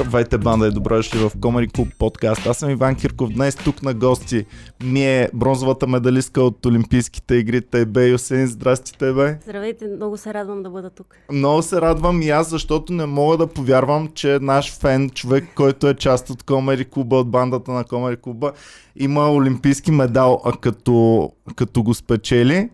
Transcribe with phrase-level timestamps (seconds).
[0.00, 2.46] Здравейте, банда и добро дошли в Комери Клуб подкаст.
[2.46, 3.30] Аз съм Иван Кирков.
[3.30, 4.46] Днес тук на гости
[4.84, 8.46] ми е бронзовата медалистка от Олимпийските игри Тайбе Юсейн.
[8.46, 9.38] Здрасти, Тайбе.
[9.42, 11.16] Здравейте, много се радвам да бъда тук.
[11.32, 15.88] Много се радвам и аз, защото не мога да повярвам, че наш фен, човек, който
[15.88, 18.52] е част от Комери Клуба, от бандата на Комери Клуба,
[18.96, 22.70] има олимпийски медал, а като, като го спечели.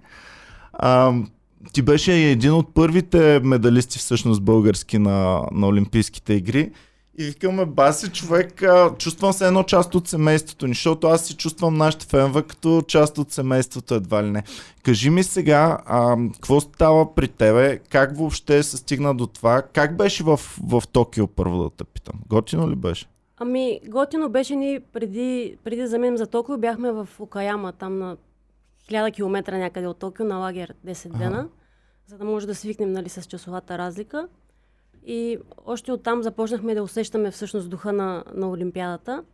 [0.73, 1.13] А,
[1.73, 6.71] ти беше един от първите медалисти всъщност български на, на Олимпийските игри.
[7.19, 11.37] И викаме, баси човек, а, чувствам се едно част от семейството ни, защото аз си
[11.37, 14.43] чувствам нашите фенва като част от семейството едва ли не.
[14.83, 19.97] Кажи ми сега, а, какво става при тебе, как въобще се стигна до това, как
[19.97, 22.21] беше в, в Токио първо да те питам?
[22.29, 23.07] Готино ли беше?
[23.37, 28.17] Ами, готино беше ни преди, преди да заминем за Токио, бяхме в Окаяма, там на
[28.91, 31.49] 1000 км някъде от Токио, на лагер 10 дена, ага.
[32.07, 34.29] за да може да свикнем нали, с часовата разлика.
[35.07, 39.25] И още оттам започнахме да усещаме всъщност духа на, на Олимпиадата.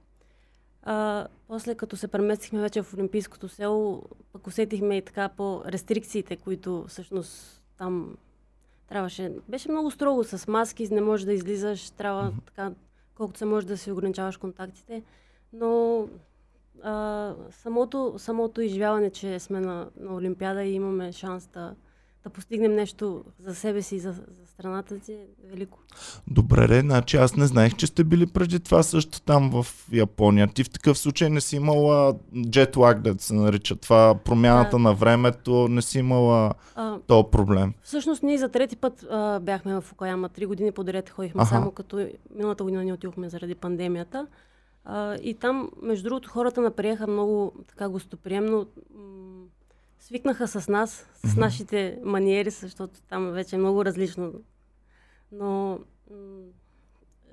[0.82, 6.36] А, после като се преместихме вече в Олимпийското село, пък усетихме и така по рестрикциите,
[6.36, 8.16] които всъщност там
[8.88, 9.32] трябваше.
[9.48, 12.46] Беше много строго с маски, не можеш да излизаш, трябва mm-hmm.
[12.46, 12.72] така,
[13.14, 15.02] колкото се може да си ограничаваш контактите.
[15.52, 16.08] Но
[16.82, 21.74] а, самото, самото изживяване, че сме на, на Олимпиада и имаме шанс да,
[22.24, 25.78] да постигнем нещо за себе си и за, за страната си е велико.
[26.28, 30.48] Добре, ре, значи аз не знаех, че сте били преди това също там в Япония.
[30.48, 34.78] Ти в такъв случай не си имала jetlag, да се нарича това, промяната да.
[34.78, 37.74] на времето, не си имала а, то проблем.
[37.82, 40.28] Всъщност ние за трети път а, бяхме в Окаяма.
[40.28, 41.54] Три години подред ходихме, Аха.
[41.54, 44.26] само като миналата година ни отидохме заради пандемията.
[44.84, 48.66] А, и там, между другото, хората наприеха много така гостоприемно.
[50.02, 51.38] Свикнаха с нас, с mm-hmm.
[51.38, 54.32] нашите маниери, защото там вече е много различно.
[55.32, 55.78] Но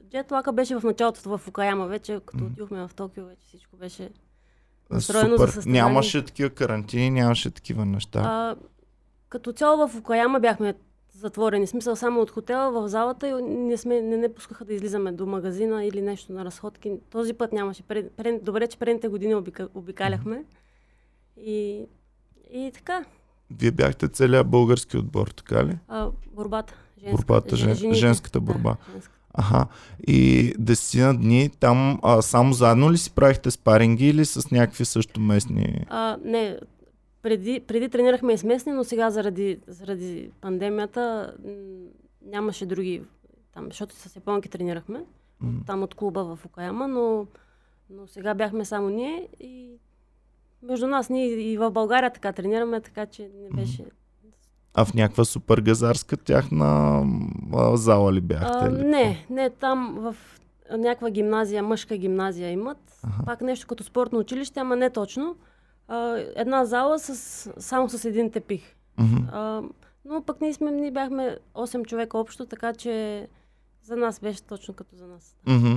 [0.10, 2.48] джетлака беше в началото в Окаяма, вече като mm-hmm.
[2.48, 4.10] отидохме в Токио, вече всичко беше
[4.90, 5.48] настроено Супер.
[5.48, 5.82] за състояние.
[5.82, 8.20] Нямаше такива карантини, нямаше такива неща.
[8.20, 8.56] А,
[9.30, 10.74] като цяло в Окаяма бяхме
[11.14, 11.68] затворени.
[11.68, 15.26] Смисъл само от хотела в залата и не, сме, не, не пускаха да излизаме до
[15.26, 17.00] магазина или нещо на разходки.
[17.10, 17.84] Този път нямаше.
[17.84, 20.46] Пред, пред, добре, че предните години обика, обикаляхме.
[21.38, 21.86] И,
[22.54, 23.06] и така.
[23.60, 25.78] Вие бяхте целият български отбор, така ли?
[25.88, 26.74] А, борбата.
[27.00, 28.00] Женска, борбата, жен, жените.
[28.00, 28.70] женската борба.
[28.88, 29.14] Да, женска.
[29.34, 29.68] Аха.
[30.08, 35.20] И десетина дни там а, само заедно ли си правихте спаринги или с някакви също
[35.20, 35.86] местни?
[35.90, 36.60] А, не,
[37.22, 41.34] преди, преди тренирахме и с местни, но сега заради, заради пандемията
[42.26, 43.02] нямаше други
[43.54, 45.06] там, защото с японки тренирахме,
[45.42, 45.62] М.
[45.68, 47.28] там от клуба в Окаяма, но,
[47.90, 49.70] но сега бяхме само ние и
[50.64, 53.86] между нас ние и в България така тренираме, така че не беше...
[54.74, 57.04] А в някаква супер газарска тяхна
[57.54, 58.58] а, зала ли бяхте?
[58.62, 60.16] А, или не, не, там в
[60.78, 63.00] някаква гимназия, мъжка гимназия имат.
[63.04, 63.26] Аха.
[63.26, 65.36] Пак нещо като спортно училище, ама не точно.
[65.88, 67.16] А, една зала с,
[67.58, 68.76] само с един тепих.
[68.98, 69.18] Мгм.
[69.32, 69.62] А,
[70.06, 73.28] но пък ние, сме, ние бяхме 8 човека общо, така че
[73.90, 75.36] за нас беше точно като за нас.
[75.48, 75.76] Мгм.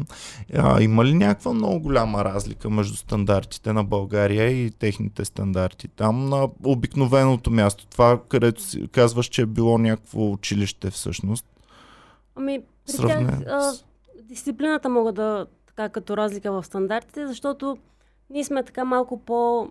[0.55, 5.89] А, има ли някаква много голяма разлика между стандартите на България и техните стандарти?
[5.89, 11.47] Там на обикновеното място, това където си казваш, че е било някакво училище всъщност.
[12.37, 13.73] Ами, при Сравнено тях а,
[14.23, 17.77] дисциплината мога да така като разлика в стандартите, защото
[18.31, 19.69] ние сме така малко по,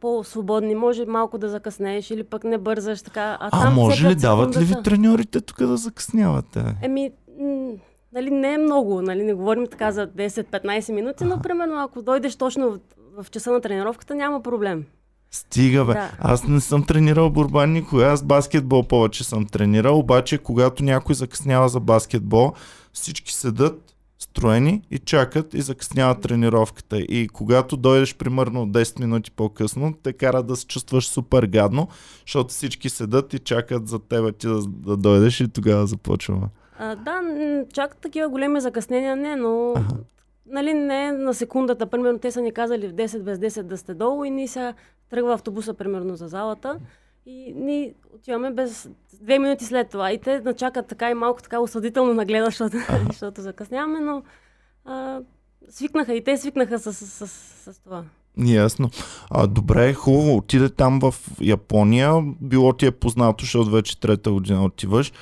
[0.00, 0.74] по-свободни.
[0.74, 3.38] Може малко да закъснееш или пък не бързаш така.
[3.40, 6.76] А, А, там може ли дават ли ви треньорите тук да закъснявате?
[6.82, 7.10] Еми,
[8.12, 12.36] нали, не е много, нали, не говорим така за 10-15 минути, но примерно ако дойдеш
[12.36, 14.84] точно в, в часа на тренировката, няма проблем.
[15.30, 15.92] Стига бе.
[15.92, 16.10] Да.
[16.18, 18.06] Аз не съм тренирал борба никога.
[18.06, 22.52] Аз баскетбол повече съм тренирал, обаче когато някой закъснява за баскетбол,
[22.92, 26.98] всички седат строени и чакат и закъснява тренировката.
[26.98, 31.88] И когато дойдеш примерно 10 минути по-късно, те кара да се чувстваш супер гадно,
[32.26, 36.46] защото всички седат и чакат за тебе ти да, да дойдеш и тогава започваме.
[36.84, 37.20] А, да,
[37.72, 39.96] чак такива големи закъснения не, но Аха.
[40.46, 41.86] нали, не на секундата.
[41.86, 44.74] Примерно те са ни казали в 10 без 10 да сте долу и ние сега
[45.10, 46.78] тръгва автобуса примерно за залата
[47.26, 48.90] и ние отиваме без
[49.22, 50.12] две минути след това.
[50.12, 52.76] И те начакат така и малко така осъдително нагледа, защото,
[53.06, 54.22] защото закъсняваме, но
[54.84, 55.20] а,
[55.68, 58.04] свикнаха и те свикнаха с, с, с, с това.
[58.38, 58.90] Ясно.
[59.30, 60.36] А, добре, хубаво.
[60.36, 62.12] Отиде там в Япония.
[62.40, 65.12] Било ти е познато, защото вече трета година отиваш.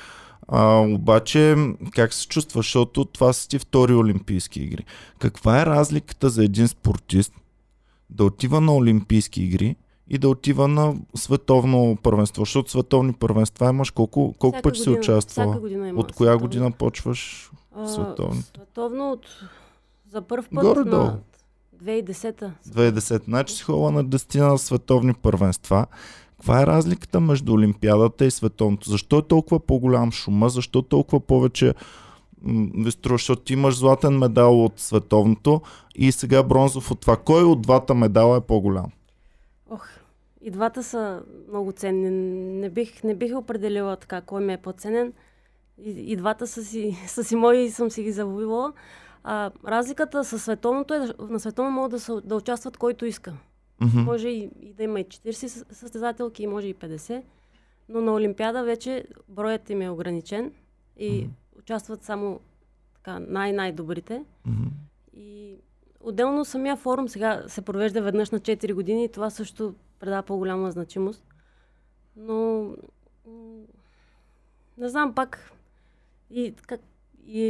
[0.53, 1.55] А, обаче,
[1.91, 2.65] как се чувстваш?
[2.65, 4.85] Защото това са ти втори Олимпийски игри.
[5.19, 7.33] Каква е разликата за един спортист
[8.09, 9.75] да отива на Олимпийски игри
[10.07, 12.41] и да отива на световно първенство.
[12.41, 15.55] Защото световни първенства имаш колко, колко пъти си участвала?
[15.95, 16.39] От коя световно.
[16.39, 17.51] година почваш?
[17.75, 18.51] А, световните?
[18.55, 19.27] Световно от...
[20.11, 21.03] За първ път Горе-долу.
[21.03, 21.19] на
[21.83, 22.51] 2010-та.
[22.69, 23.23] 2010.
[23.23, 25.85] Значи си ходила на 10 на световни първенства.
[26.41, 28.89] Каква е разликата между Олимпиадата и световното?
[28.89, 30.49] Защо е толкова по-голям шума?
[30.49, 31.73] Защо толкова повече
[32.75, 33.17] ви струва?
[33.17, 35.61] Защото имаш златен медал от световното
[35.95, 37.17] и сега бронзов от това.
[37.17, 38.91] Кой от двата медала е по-голям?
[39.69, 39.87] Ох,
[40.41, 42.09] и двата са много ценни.
[42.59, 45.13] Не бих, не бих определила така кой ми е по-ценен.
[45.77, 48.73] И, и двата са си, са си мои и съм си ги завоювала.
[49.23, 53.33] А, разликата с световното е, на световно могат да, са, да участват който иска.
[53.81, 53.99] Мгм.
[53.99, 57.23] Може и, и да има и 40 съ- състезателки, може и 50.
[57.89, 60.51] Но на Олимпиада вече броят им е ограничен
[60.97, 61.31] и Мгм.
[61.59, 62.39] участват само
[62.95, 64.25] така, най-най-добрите.
[64.45, 64.67] Мгм.
[65.13, 65.55] И
[66.01, 70.71] отделно самия форум сега се провежда веднъж на 4 години и това също предава по-голяма
[70.71, 71.23] значимост.
[72.17, 72.67] Но
[74.77, 75.51] не знам пак
[76.31, 76.81] и, как,
[77.27, 77.41] и,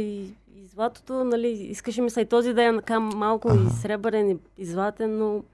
[0.54, 3.62] и златото, нали, искаше ми се и този да е така малко Ага.
[3.62, 5.44] и сребърен и, и златен, но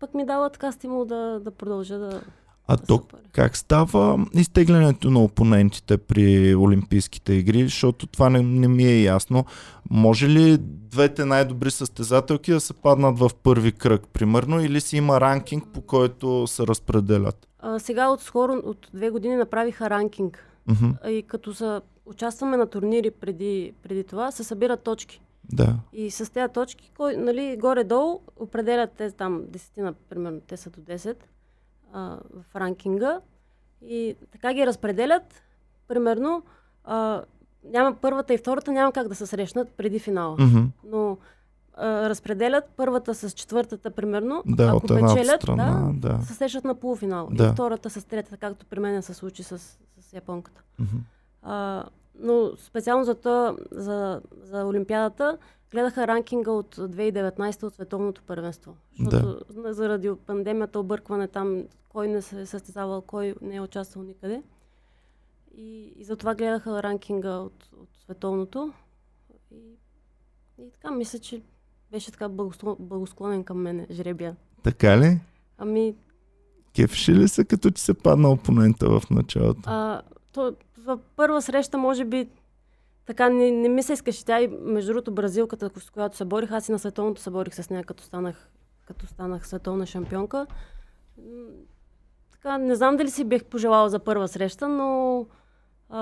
[0.00, 2.20] пък ми дава така стимул да, да продължа да,
[2.66, 3.20] А да то се паря.
[3.32, 9.44] как става изтеглянето на опонентите при Олимпийските игри, защото това не, не ми е ясно.
[9.90, 15.20] Може ли двете най-добри състезателки да се паднат в първи кръг, примерно, или си има
[15.20, 17.48] ранкинг, по който се разпределят?
[17.58, 20.46] А, сега от скоро, от две години направиха ранкинг.
[21.02, 25.20] А И като са, участваме на турнири преди, преди това, се събират точки.
[25.52, 25.76] Да.
[25.92, 30.80] И с тези точки, кой, нали, горе-долу, определят те там десетина, примерно, те са до
[30.80, 31.16] 10
[31.92, 33.20] а, в ранкинга.
[33.82, 35.42] И така ги разпределят.
[35.88, 36.42] Примерно,
[36.84, 37.22] а,
[37.64, 40.36] няма, първата и втората няма как да се срещнат преди финала.
[40.38, 41.18] Мгм, Но
[41.74, 44.42] а, разпределят първата с четвъртата, примерно.
[44.46, 46.18] Да, ако от печелят, страна, да.
[46.22, 47.28] се срещат на полуфинал.
[47.30, 47.46] Да.
[47.46, 49.58] И втората с третата, както при мен се случи с,
[50.00, 50.62] с японката.
[50.78, 50.96] Мгм.
[51.42, 51.84] А,
[52.20, 55.38] но специално за, то, за, за Олимпиадата
[55.70, 58.76] гледаха ранкинга от 2019 от Световното първенство.
[58.98, 59.74] Защото да.
[59.74, 64.42] заради пандемията, объркване там, кой не се е състезавал, кой не е участвал никъде.
[65.54, 68.72] И, и затова гледаха ранкинга от, от Световното.
[69.50, 69.56] И,
[70.58, 71.42] и така, мисля, че
[71.90, 72.28] беше така
[72.78, 74.36] благосклонен към мене жребия.
[74.62, 75.20] Така ли?
[75.58, 75.94] Ами,
[76.74, 79.60] Кефши ли се, като ти се падна опонента в началото?
[79.64, 82.28] А, то, в първа среща, може би,
[83.06, 84.24] така не, не ми се искаше.
[84.24, 87.54] Тя и между другото бразилката, с която се борих, аз и на световното се борих
[87.54, 88.50] с нея, като станах,
[88.86, 90.46] като станах световна шампионка.
[92.32, 95.26] Така, не знам дали си бих пожелала за първа среща, но
[95.88, 95.98] а,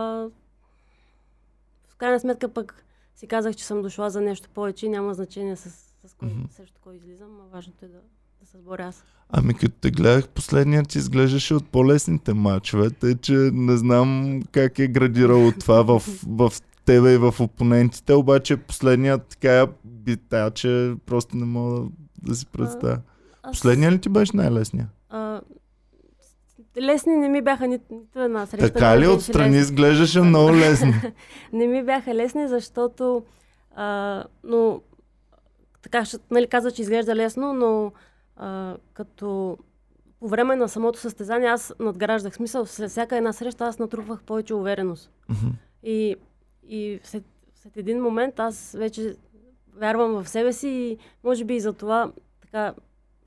[1.89, 2.85] в крайна сметка пък
[3.15, 5.71] си казах, че съм дошла за нещо повече и няма значение с,
[6.05, 6.41] с кой, Мгм.
[6.51, 7.99] срещу кой излизам, а важното е да,
[8.41, 9.05] да се сборя аз.
[9.31, 14.79] Ами като те гледах, последният ти изглеждаше от по-лесните матчове, тъй че не знам как
[14.79, 16.53] е градирало това в, в
[16.85, 21.89] тебе и в опонентите, обаче последният така бита, че просто не мога
[22.23, 22.99] да си представя.
[23.43, 24.89] Аз- Последният ли ти беше най-лесният?
[25.09, 25.41] А,
[26.81, 28.73] лесни не ми бяха ни, нито една среща.
[28.73, 30.93] Така ли отстрани изглеждаше много лесно?
[31.53, 33.23] Не ми бяха лесни, защото
[33.77, 34.81] а, но
[35.83, 37.93] така, ще, нали, каза, че изглежда лесно, но
[38.39, 39.59] а, като
[40.21, 42.35] по време на самото състезание аз надграждах.
[42.35, 45.11] Смисъл, след всяка една среща аз натрупвах повече увереност.
[45.83, 46.17] И,
[46.69, 47.25] и след,
[47.63, 49.17] след един момент аз вече
[49.77, 52.75] вярвам в себе си и може би и за това така,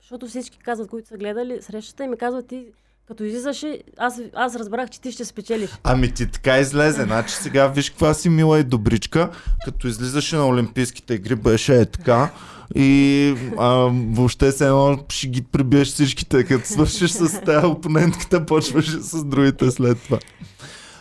[0.00, 2.66] защото всички казват, които са гледали срещата и ми казват ти
[3.08, 5.70] като излизаше, аз, аз разбрах, че ти ще спечелиш.
[5.84, 7.02] Ами ти така излезе.
[7.02, 9.30] Значи сега виж каква си мила и добричка.
[9.64, 12.30] Като излизаше на Олимпийските игри беше е така.
[12.74, 16.44] И а, въобще се едно ще ги прибиеш всичките.
[16.44, 20.18] Като свършиш с тази опонентката, почваш с другите след това.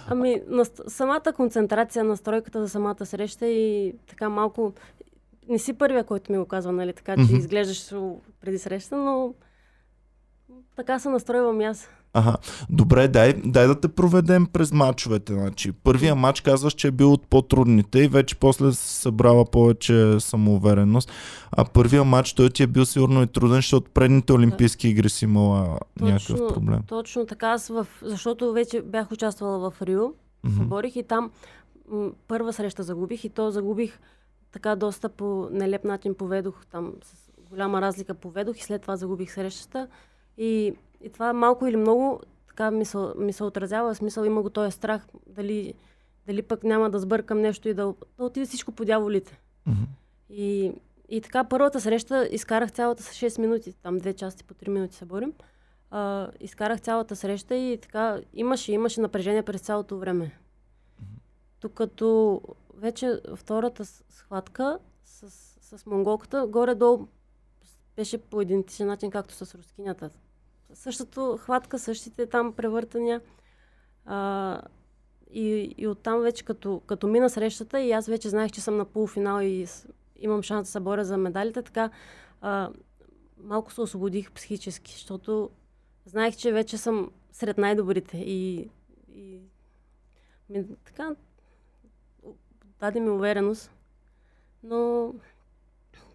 [0.07, 4.73] Ами, на самата концентрация, настройката за самата среща и така малко...
[5.49, 7.35] Не си първия, който ми го казва, нали, така че Мгм.
[7.35, 7.93] изглеждаш
[8.41, 9.33] преди среща, но
[10.75, 11.89] така се настройвам и аз.
[12.13, 12.37] Ага.
[12.69, 15.33] Добре, дай, дай да те проведем през мачовете.
[15.33, 21.11] Значи, първия матч казваш, че е бил от по-трудните и вече после събрала повече самоувереност.
[21.51, 25.25] А първия матч той ти е бил сигурно и труден, защото предните Олимпийски игри си
[25.25, 26.79] имала някакъв проблем.
[26.87, 27.87] Точно така, аз в...
[28.01, 30.13] защото вече бях участвала в Рио,
[30.57, 31.31] се борих и там
[31.91, 33.99] м- първа среща загубих и то загубих
[34.51, 39.33] така доста по нелеп начин поведох там с голяма разлика поведох и след това загубих
[39.33, 39.87] срещата
[40.37, 44.41] и, и това малко или много така ми се, ми се отразява, в смисъл има
[44.41, 45.73] го този страх дали,
[46.27, 49.39] дали пък няма да сбъркам нещо и да, да отиде всичко по дяволите.
[49.65, 49.83] Мгм.
[50.29, 50.73] И,
[51.09, 54.95] и така първата среща изкарах цялата с 6 минути, там две части по 3 минути
[54.95, 55.33] се борим.
[55.91, 60.37] а, изкарах цялата среща и така имаше, имаше напрежение през цялото време.
[61.59, 62.41] Тук като
[62.77, 65.29] вече втората схватка с,
[65.61, 67.07] с монголката, горе-долу
[67.95, 70.09] беше по идентичен начин, както с рускинята.
[70.73, 73.21] Същото хватка, същите там превъртания.
[74.05, 74.61] А,
[75.31, 78.85] и, и оттам вече като, като мина срещата и аз вече знаех, че съм на
[78.85, 79.67] полуфинал и
[80.15, 81.89] имам шанс да се боря за медалите, така
[82.41, 82.69] а,
[83.37, 85.49] малко се освободих психически, защото
[86.05, 88.69] знаех, че вече съм сред най-добрите и,
[89.13, 89.39] и
[90.49, 91.15] ми, така
[92.79, 93.71] даде ми увереност,
[94.63, 95.13] но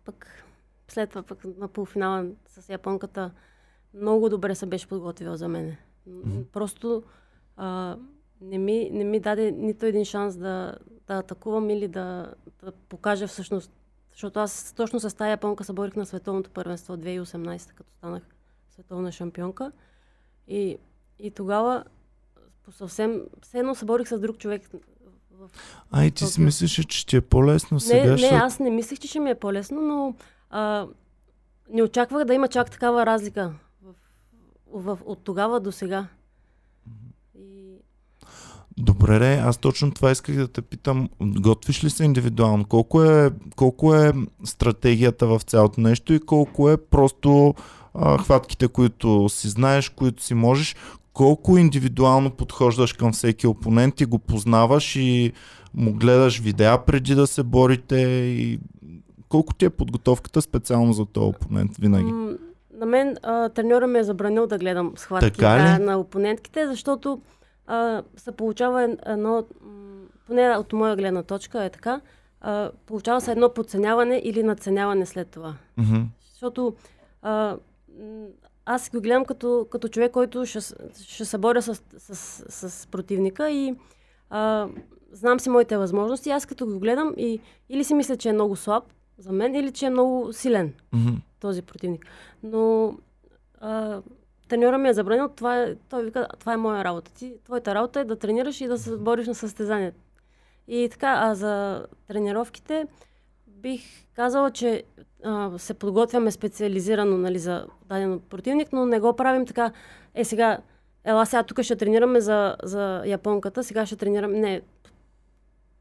[0.04, 0.44] пък
[0.88, 3.30] след това пък на полуфинала с японката
[4.00, 5.78] много добре се беше подготвила за мене.
[6.08, 6.44] Mm-hmm.
[6.44, 7.02] Просто
[7.56, 7.96] а,
[8.40, 10.74] не, ми, не ми даде нито един шанс да,
[11.06, 13.70] да атакувам или да, да покажа всъщност.
[14.12, 18.22] Защото аз точно с тази японка се борих на световното първенство 2018, като станах
[18.70, 19.72] световна шампионка.
[20.48, 20.78] И,
[21.18, 21.84] и тогава
[22.64, 24.62] по съвсем, все едно се борих с друг човек.
[25.30, 25.50] В...
[25.90, 28.14] А, и ти си мислиш, че ще е по-лесно сега?
[28.14, 30.14] Не, не, аз не мислех, че ще ми е по-лесно, но
[30.50, 30.86] а,
[31.70, 33.52] не очаквах да има чак такава разлика
[34.72, 36.06] в, от тогава до сега.
[37.38, 37.74] И...
[38.78, 41.08] Добре, ре, аз точно това исках да те питам.
[41.20, 42.64] Готвиш ли се индивидуално?
[42.64, 44.12] Колко е, колко е
[44.44, 47.54] стратегията в цялото нещо и колко е просто
[47.94, 50.76] а, хватките, които си знаеш, които си можеш?
[51.12, 55.32] Колко индивидуално подхождаш към всеки опонент и го познаваш и
[55.74, 57.96] му гледаш видеа преди да се борите
[58.38, 58.58] и
[59.28, 62.38] колко ти е подготовката специално за този опонент винаги?
[62.76, 65.42] На мен а, треньора ме е забранил да гледам схватки
[65.80, 67.20] на опонентките, защото
[67.66, 69.44] а, се получава едно,
[70.26, 72.00] поне от моя гледна точка е така,
[72.40, 75.54] а, получава се едно подценяване или надценяване след това.
[75.78, 76.04] Mm-hmm.
[76.30, 76.74] Защото
[77.22, 77.56] а,
[78.66, 80.60] аз го гледам като, като човек, който ще,
[81.02, 82.16] ще се боря с, с,
[82.48, 83.74] с, с противника и
[84.30, 84.68] а,
[85.12, 86.30] знам си моите възможности.
[86.30, 88.84] Аз като го гледам и или си мисля, че е много слаб,
[89.18, 91.16] за мен или че е много силен mm-hmm.
[91.40, 92.06] този противник.
[92.42, 92.94] Но
[93.60, 94.02] а,
[94.48, 97.12] треньора ми е забранил, това е, той вика, това е моя работа.
[97.12, 99.92] Ти, твоята работа е да тренираш и да се бориш на състезание.
[100.68, 102.86] И така, а за тренировките
[103.46, 103.82] бих
[104.14, 104.82] казала, че
[105.24, 109.72] а, се подготвяме специализирано нали, за даден противник, но не го правим така,
[110.14, 110.58] е сега,
[111.04, 114.38] ела сега тук ще тренираме за, за японката, сега ще тренираме.
[114.38, 114.60] Не,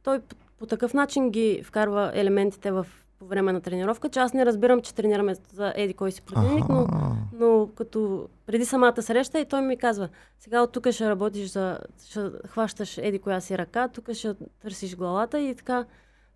[0.04, 2.88] той по, по такъв начин ги вкарва елементите в
[3.26, 6.70] по време на тренировка, че аз не разбирам, че тренираме за еди кой си противник,
[6.70, 6.88] но,
[7.34, 11.80] но като преди самата среща и той ми казва, сега от тук ще работиш за,
[12.10, 15.86] ще хващаш еди коя си ръка, тук ще търсиш главата и така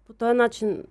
[0.08, 0.84] по този начин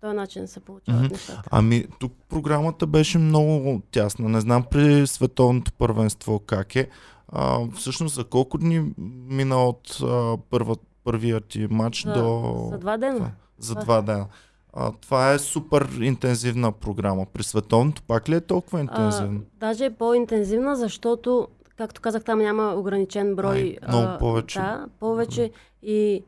[0.00, 1.12] този начин се получават mm-hmm.
[1.12, 1.48] нещата.
[1.50, 4.28] Ами, тук програмата беше много тясна.
[4.28, 6.88] Не знам при световното първенство как е.
[7.28, 8.92] А, всъщност за колко дни
[9.28, 12.68] мина от а, първа, първия ти матч за, до...
[12.70, 13.30] За два дена.
[13.58, 14.26] За два дена.
[14.72, 17.26] А, това е супер интензивна програма.
[17.32, 19.40] При световното пак ли е толкова интензивна?
[19.40, 23.58] А, даже е по-интензивна, защото, както казах, там няма ограничен брой.
[23.58, 24.58] Ай, много повече.
[24.58, 25.50] Да, повече.
[25.82, 26.24] И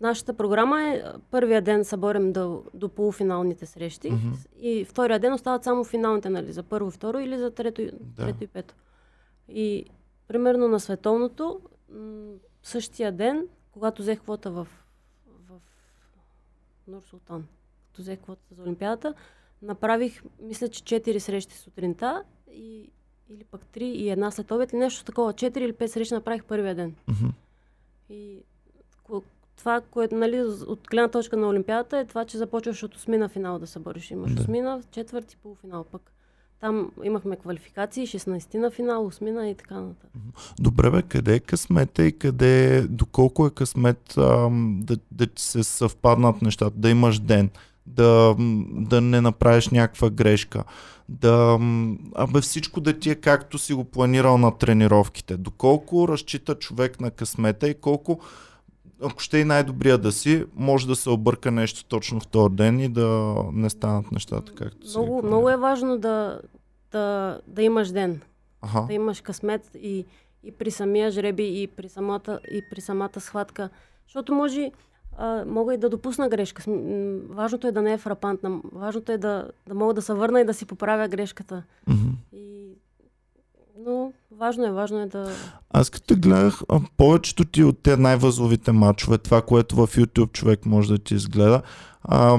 [0.00, 4.46] нашата програма е първия ден се борим до, до полуфиналните срещи mm-hmm.
[4.60, 8.24] и втория ден остават само финалните, нали, за първо, второ или за трето, да.
[8.24, 8.74] трето и пето.
[9.48, 9.84] И
[10.28, 11.60] примерно на световното,
[11.92, 14.66] м- същия ден, когато взех квота в,
[15.48, 15.60] в
[16.88, 17.46] Нур Султан,
[17.94, 19.14] като взех квотата за Олимпиадата,
[19.62, 22.22] направих, мисля, че 4 срещи сутринта
[22.52, 22.90] и,
[23.30, 25.32] или пък 3 и една след обед или нещо такова.
[25.32, 26.94] 4 или 5 срещи направих първия ден.
[27.08, 27.30] Mm-hmm.
[28.10, 28.42] И
[29.56, 33.58] това, което нали, от гледна точка на Олимпиадата е това, че започваш от осмина финал
[33.58, 34.10] да се бориш.
[34.10, 34.42] Имаш да.
[34.42, 36.12] осмина, четвърти, полуфинал пък.
[36.60, 40.10] Там имахме квалификации, 16 на финал, осмина и така нататък.
[40.60, 46.42] Добре, бе, къде е късмета и къде, доколко е късмет ам, да, да се съвпаднат
[46.42, 47.50] нещата, да имаш ден?
[47.86, 48.36] Да,
[48.70, 50.64] да не направиш някаква грешка,
[51.08, 51.58] да,
[52.14, 55.36] абе всичко да ти е както си го планирал на тренировките.
[55.36, 58.20] Доколко разчита човек на късмета и колко,
[59.02, 62.80] ако ще и най-добрия да си, може да се обърка нещо точно в този ден
[62.80, 64.98] и да не станат нещата както си.
[64.98, 66.40] Много, много е важно да,
[66.92, 68.20] да, да имаш ден.
[68.62, 68.86] Ага.
[68.86, 70.04] Да имаш късмет и,
[70.44, 73.70] и при самия жреби, и при самата, и при самата схватка.
[74.06, 74.70] Защото може
[75.18, 76.62] а, мога и да допусна грешка.
[77.28, 78.60] Важното е да не е фрапантна.
[78.72, 81.62] Важното е да, да мога да се върна и да си поправя грешката.
[81.88, 82.12] Mm-hmm.
[82.32, 82.68] И...
[83.86, 85.32] Но важно е, важно е да...
[85.70, 86.62] Аз като гледах
[86.96, 91.62] повечето ти от тези най-възловите матчове, това, което в YouTube човек може да ти изгледа,
[92.02, 92.38] а,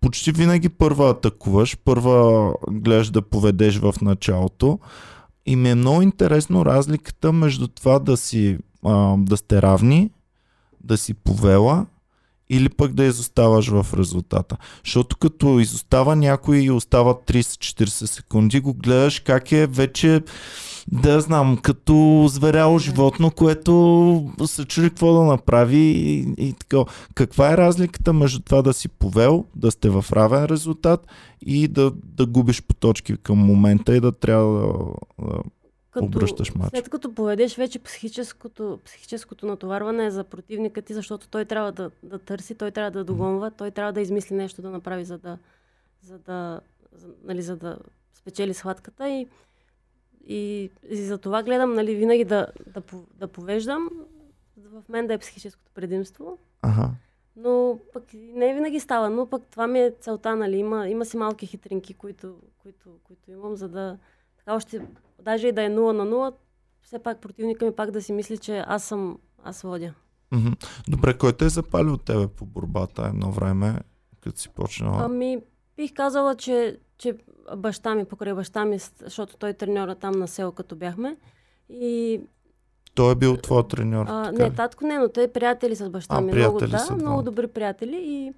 [0.00, 4.78] почти винаги първа атакуваш, първа гледаш да поведеш в началото
[5.46, 10.10] И ми е много интересно разликата между това да си а, да сте равни,
[10.80, 11.86] да си повела
[12.50, 14.56] или пък да изоставаш в резултата.
[14.84, 20.22] Защото като изостава някой и остава 30-40 секунди, го гледаш как е вече
[20.92, 26.78] да знам, като зверяло животно, което се чуди какво да направи и, и така.
[27.14, 31.06] Каква е разликата между това да си повел, да сте в равен резултат
[31.46, 34.72] и да, да губиш по точки към момента и да трябва да,
[35.26, 35.38] да
[36.00, 36.70] като, обръщаш матч?
[36.70, 41.90] След като поведеш вече психическото, психическото натоварване е за противника ти, защото той трябва да,
[42.02, 45.38] да търси, той трябва да догонва, той трябва да измисли нещо да направи, за да,
[46.02, 46.60] за да,
[46.92, 47.78] за, нали, за да
[48.14, 49.26] спечели схватката и
[50.28, 52.82] и, и за това гледам, нали, винаги да, да,
[53.14, 53.88] да повеждам,
[54.56, 56.38] в мен да е психическото предимство.
[56.62, 56.90] Ага.
[57.36, 61.16] Но пък не винаги става, но пък това ми е целта, нали, има, има си
[61.16, 63.98] малки хитринки, които, които, които имам, за да
[64.38, 64.82] така още,
[65.22, 66.34] даже и да е 0 на 0,
[66.82, 69.94] все пак противника ми пак да си мисли, че аз съм, аз водя.
[70.88, 73.78] Добре, кой те е запалил от тебе по борбата едно време,
[74.20, 75.04] като си почнала?
[75.04, 75.38] Ами,
[75.76, 77.14] бих казала, че, че
[77.56, 81.16] баща ми, покрай баща ми, защото той треньора там на село, като бяхме.
[81.68, 82.20] И
[82.94, 84.06] той е бил твой треньор.
[84.08, 86.32] А, не, татко не, но те е приятели с баща а, ми.
[86.32, 87.96] Много, да, са, много добри приятели.
[87.96, 88.32] И,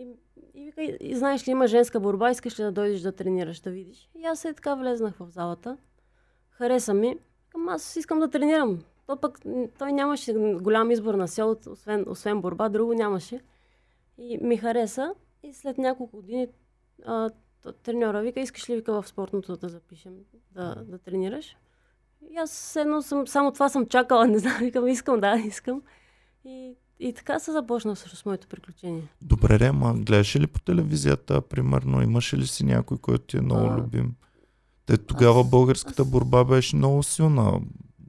[0.00, 0.08] и,
[0.54, 3.70] и, и, и знаеш ли, има женска борба, искаш ли да дойдеш да тренираш, да
[3.70, 4.10] видиш.
[4.18, 5.76] И аз е така влезнах в залата.
[6.52, 7.16] Хареса ми.
[7.68, 8.78] Аз искам да тренирам.
[9.06, 9.38] То пък
[9.78, 13.40] той нямаше голям избор на село, освен, освен борба, друго нямаше.
[14.18, 15.14] И ми хареса.
[15.42, 16.46] И след няколко години
[17.06, 17.30] а,
[17.82, 20.12] треньора вика, искаш ли вика в спортното да запишем,
[20.50, 21.56] да, да тренираш?
[22.30, 25.82] И аз едно съм, само това съм чакала, не знам, викам, искам, да, искам.
[26.44, 29.02] И, и така се започна всъщност моето приключение.
[29.22, 33.40] Добре, ре, ма гледаш ли по телевизията, примерно, имаше ли си някой, който ти е
[33.40, 34.14] много а, любим?
[34.86, 36.10] Те тогава аз, българската аз...
[36.10, 37.60] борба беше много силна,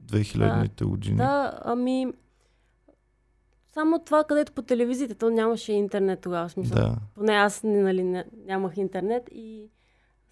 [0.06, 1.16] 2000-те години.
[1.16, 2.06] Да, ами
[3.74, 6.50] само това, където по телевизията, то нямаше интернет тогава.
[6.50, 6.76] Смисъл.
[6.76, 6.96] Да.
[7.14, 9.70] Поне аз нали, нямах интернет и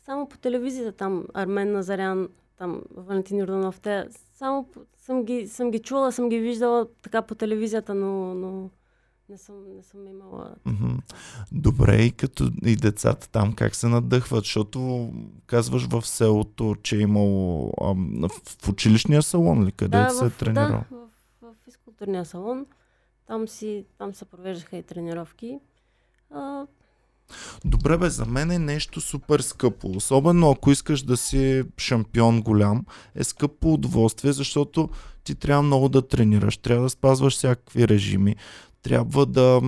[0.01, 2.28] само по телевизията там Армен Назарян,
[2.59, 7.35] там Валентин Йорданов, те само съм ги, съм ги чула, съм ги виждала така по
[7.35, 8.71] телевизията, но, но
[9.28, 10.54] не съм, не съм имала.
[11.52, 15.11] Добре, и като и децата там как се надъхват, защото
[15.47, 18.28] казваш в селото, че е имало ам,
[18.63, 20.85] в училищния салон ли, къде да, се е тренирал?
[20.91, 21.08] Да, в,
[21.41, 22.67] в, в физкултурния салон.
[23.26, 25.58] Там, си, там се провеждаха и тренировки.
[26.30, 26.67] А...
[27.65, 29.89] Добре бе, за мен е нещо супер скъпо.
[29.89, 34.89] Особено ако искаш да си шампион голям, е скъпо удоволствие, защото
[35.25, 38.37] ти трябва много да тренираш, трябва да спазваш всякакви режими,
[38.82, 39.60] трябва да,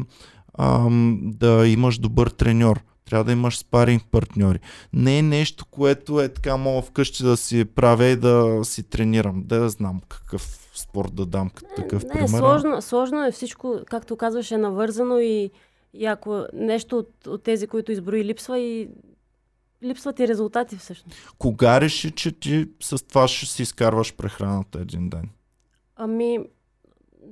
[0.59, 2.81] ам, да имаш добър треньор.
[3.05, 4.59] Трябва да имаш спаринг партньори.
[4.92, 9.42] Не е нещо, което е така мога вкъщи да си правя и да си тренирам.
[9.46, 12.29] Да, знам какъв спорт да дам като такъв не, пример.
[12.29, 15.50] Сложно, сложно е всичко, както казваш, е навързано и,
[15.94, 18.88] и ако нещо от, от тези, които изброи, липсва и
[19.83, 21.35] липсват и резултати всъщност.
[21.38, 25.29] Кога реши, че ти с това ще си изкарваш прехраната един ден?
[25.96, 26.38] Ами,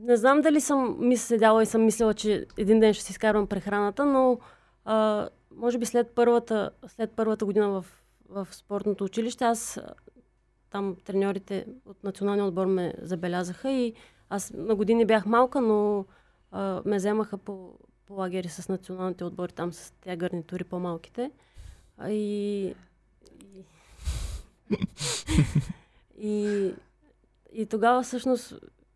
[0.02, 3.46] не знам дали съм ми седяла и съм мислила, че един ден ще си изкарвам
[3.46, 4.38] прехраната, но
[4.84, 7.86] а, може би след първата, след първата година в,
[8.28, 9.80] в спортното училище, аз
[10.70, 13.94] там треньорите от националния отбор ме забелязаха и
[14.30, 16.06] аз на години бях малка, но
[16.50, 17.72] а, ме вземаха по,
[18.06, 21.30] по лагери с националните отбори, там с тези гарнитури по-малките.
[21.98, 22.64] А, и,
[23.54, 23.64] и,
[26.28, 26.74] и,
[27.52, 28.54] и тогава всъщност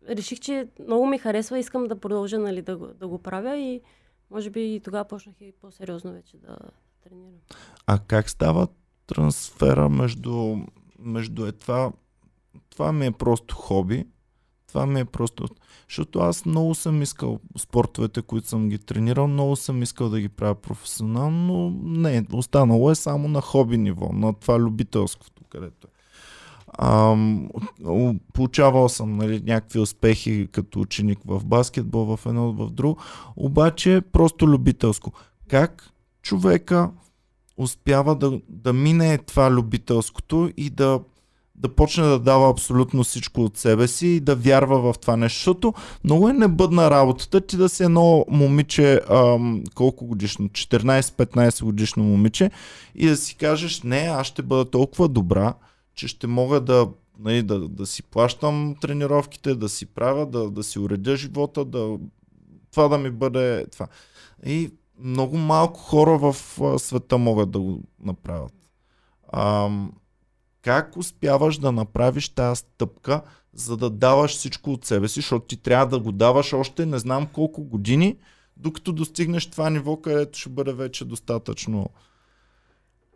[0.09, 3.81] реших, че много ми харесва, искам да продължа нали, да, го, да го правя и
[4.31, 6.57] може би и тогава почнах и по-сериозно вече да
[7.03, 7.33] тренирам.
[7.87, 8.67] А как става
[9.07, 10.57] трансфера между,
[10.99, 11.91] между е това,
[12.69, 14.05] това ми е просто хоби,
[14.67, 15.47] това ми е просто...
[15.89, 20.29] Защото аз много съм искал спортовете, които съм ги тренирал, много съм искал да ги
[20.29, 25.96] правя професионално, но не, останало е само на хоби ниво, на това любителското, където е.
[26.77, 27.49] Ам,
[28.33, 32.97] получавал съм нали, някакви успехи като ученик в баскетбол, в едно, в друго,
[33.35, 35.11] обаче просто любителско.
[35.47, 35.89] Как
[36.21, 36.89] човека
[37.57, 40.99] успява да, да мине това любителското и да,
[41.55, 45.37] да почне да дава абсолютно всичко от себе си и да вярва в това нещо.
[45.37, 52.03] Защото много е небъдна работата ти да си едно момиче, ам, колко годишно, 14-15 годишно
[52.03, 52.51] момиче
[52.95, 55.53] и да си кажеш, не, аз ще бъда толкова добра,
[55.97, 60.63] че ще мога да, нали, да, да си плащам тренировките, да си правя, да, да
[60.63, 61.97] си уредя живота, да,
[62.71, 63.87] това да ми бъде това.
[64.45, 66.35] И много малко хора в
[66.79, 68.53] света могат да го направят.
[69.27, 69.69] А,
[70.61, 73.21] Как успяваш да направиш тази стъпка,
[73.53, 76.99] за да даваш всичко от себе си, защото ти трябва да го даваш още не
[76.99, 78.17] знам колко години,
[78.57, 81.89] докато достигнеш това ниво, където ще бъде вече достатъчно.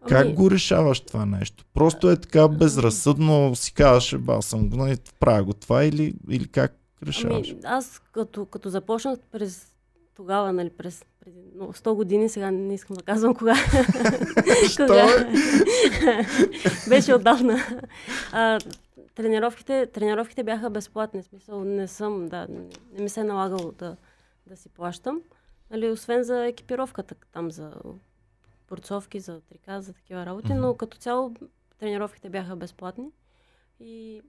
[0.08, 1.66] Как Ами- го решаваш това нещо?
[1.74, 6.48] Просто е така безразсъдно, си казваш, ба, съм го, нали, правя го това или, или
[6.48, 6.76] как
[7.08, 7.50] решаваш?
[7.52, 9.74] Ами, аз като, като започнах през
[10.16, 13.56] тогава, нали, през преди но 100 години, сега не искам да казвам кога.
[14.78, 15.04] Кога.
[15.04, 16.26] е?
[16.90, 17.58] Беше отдавна.
[18.32, 18.60] А,
[19.16, 21.24] тренировките, тренировките бяха безплатни.
[21.24, 22.60] Смисъл, не съм, да, не,
[22.94, 23.96] не ми се е налагало да,
[24.48, 25.22] да си плащам.
[25.72, 27.72] Нали, освен за екипировката, там за
[28.72, 31.34] борцовки, за трика, за такива работи, но като цяло
[31.80, 33.06] тренировките бяха безплатни.
[33.80, 34.22] И,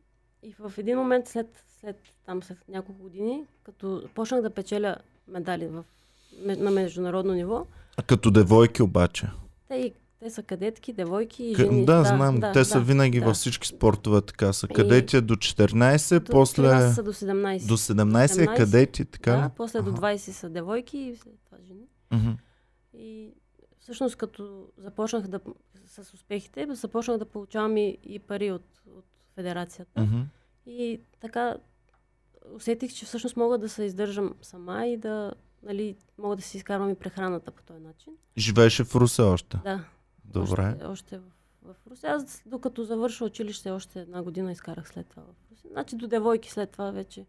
[0.43, 4.97] и в един момент след, след, там, след няколко години, като почнах да печеля
[5.29, 5.85] медали в,
[6.45, 9.27] на международно ниво, А Като девойки обаче.
[9.69, 11.85] те, и, те са кадетки, девойки и жени.
[11.85, 13.27] да, знам, те са винаги да.
[13.27, 14.69] във всички спортове така са.
[14.69, 17.67] Кадети е до 14, До- после са до 17.
[17.67, 20.01] до 17 е 17, кадети, така да, после до Аха.
[20.01, 21.87] 20 са девойки и след това жени.
[22.13, 22.31] Мгм.
[22.95, 23.33] И
[23.83, 25.41] всъщност като започнах да,
[25.87, 30.01] с успехите, започнах да получавам и, и пари от, от федерацията.
[30.01, 30.21] Мгм.
[30.67, 31.57] И така
[32.55, 36.91] усетих, че всъщност мога да се издържам сама и да, нали, мога да си изкарвам
[36.91, 38.13] и прехраната по този начин.
[38.39, 39.59] Живееше в Русе още.
[39.65, 39.85] Да.
[40.25, 40.69] Добре.
[40.69, 41.25] Още, още в,
[41.63, 42.07] в Русе.
[42.07, 45.69] Аз докато завърша училище, още една година изкарах след това в Русе.
[45.69, 47.27] Значи до девойки след това вече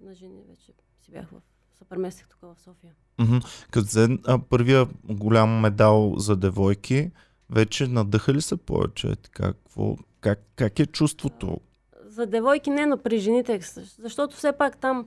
[0.00, 1.40] на жени вече си бях в...
[1.78, 2.92] се преместих тук в София.
[3.18, 3.36] Мгм.
[3.70, 7.10] Като взе а, първия голям медал за девойки,
[7.50, 9.16] вече надъха ли се повече?
[9.16, 11.60] Така, какво, как, как е чувството?
[12.06, 13.60] За девойки не, но при жените,
[14.02, 15.06] защото все пак там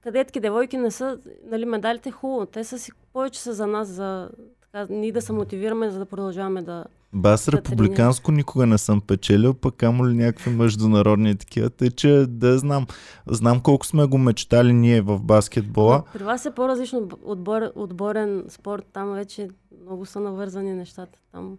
[0.00, 2.46] кадетки, девойки не са, нали, медалите е хубаво.
[2.46, 6.06] Те са си, повече са за нас, за така, ние да се мотивираме, за да
[6.06, 6.84] продължаваме да...
[7.14, 11.70] Ба, аз Да републиканско никога не съм печелил, пък камо ли някакви международни такива.
[11.70, 12.86] Тъй, че да знам.
[13.26, 16.02] Знам колко сме го мечтали ние в баскетбола.
[16.12, 19.48] При вас е по-различно отбор, отборен спорт, там вече
[19.82, 21.18] много са навързани нещата.
[21.32, 21.58] Там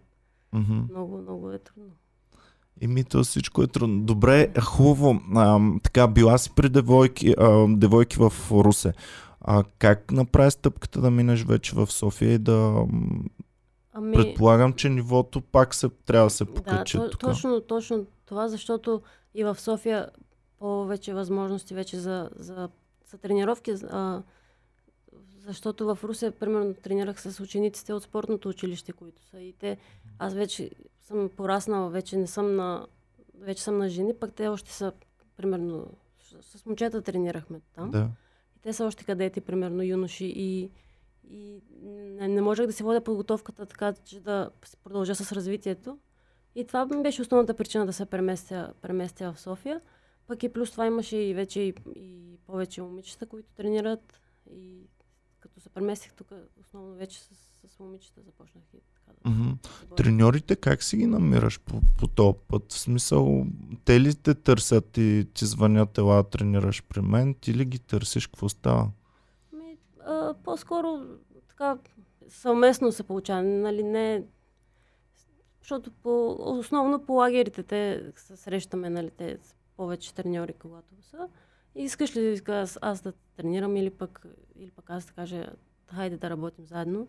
[0.52, 0.80] Мгм.
[0.90, 1.90] много, много е трудно.
[2.80, 4.00] И ми то всичко е трудно.
[4.02, 5.20] Добре, хубаво.
[5.34, 8.92] А, така, била си при девойки, а, девойки в Русе.
[9.40, 12.84] А как направи стъпката да минеш вече в София и да...
[13.96, 17.20] Ами, Предполагам, че нивото пак се, трябва да се да, покачи то, тук.
[17.20, 19.02] точно, точно това, защото
[19.34, 20.08] и в София
[20.58, 22.68] повече възможности вече за, за,
[23.10, 23.70] за тренировки.
[23.90, 24.22] А,
[25.46, 29.40] защото в Русия, примерно, тренирах с учениците от спортното училище, които са.
[29.40, 29.76] И те,
[30.18, 32.86] аз вече съм пораснала, вече не съм на,
[33.40, 34.92] вече съм на жени, пък те още са,
[35.36, 35.86] примерно,
[36.42, 37.90] с, с момчета тренирахме там.
[37.90, 38.08] Да.
[38.56, 40.70] И те са още кадети, примерно юноши и,
[41.30, 41.60] и
[42.20, 45.98] не, можех да си водя подготовката така, че да си продължа с развитието.
[46.54, 49.80] И това ми беше основната причина да се преместя, преместя в София.
[50.26, 54.20] Пък и плюс това имаше и вече и, и повече момичета, които тренират.
[54.50, 54.86] И
[55.40, 57.28] като се преместих тук, основно вече с,
[57.68, 59.96] с момичета започнах и така да се боря.
[59.96, 62.72] Треньорите как си ги намираш по, по този път?
[62.72, 63.46] В смисъл,
[63.84, 67.78] те ли те търсят и ти звънят, ела да тренираш при мен, ти ли ги
[67.78, 68.90] търсиш, какво става?
[70.44, 71.00] По-скоро
[71.48, 71.78] така
[72.28, 74.24] съвместно се получава, нали, не...
[75.60, 79.38] Защото по, основно по лагерите те се срещаме, нали, те
[79.76, 81.28] повече треньори, когато са.
[81.74, 85.46] И искаш ли аз, аз да тренирам или пък, или пък аз да кажа,
[85.94, 87.08] хайде да работим заедно.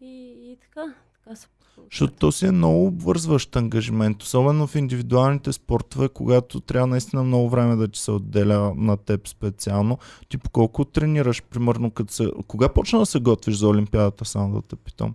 [0.00, 0.94] И, и така,
[1.28, 1.88] така се получава.
[1.90, 7.50] Защото то си е много обвързващ ангажимент, особено в индивидуалните спортове, когато трябва наистина много
[7.50, 9.98] време да ти се отделя на теб специално.
[10.28, 12.30] Ти по колко тренираш, примерно, като се...
[12.46, 15.14] Кога почна да се готвиш за Олимпиадата, само да те питам?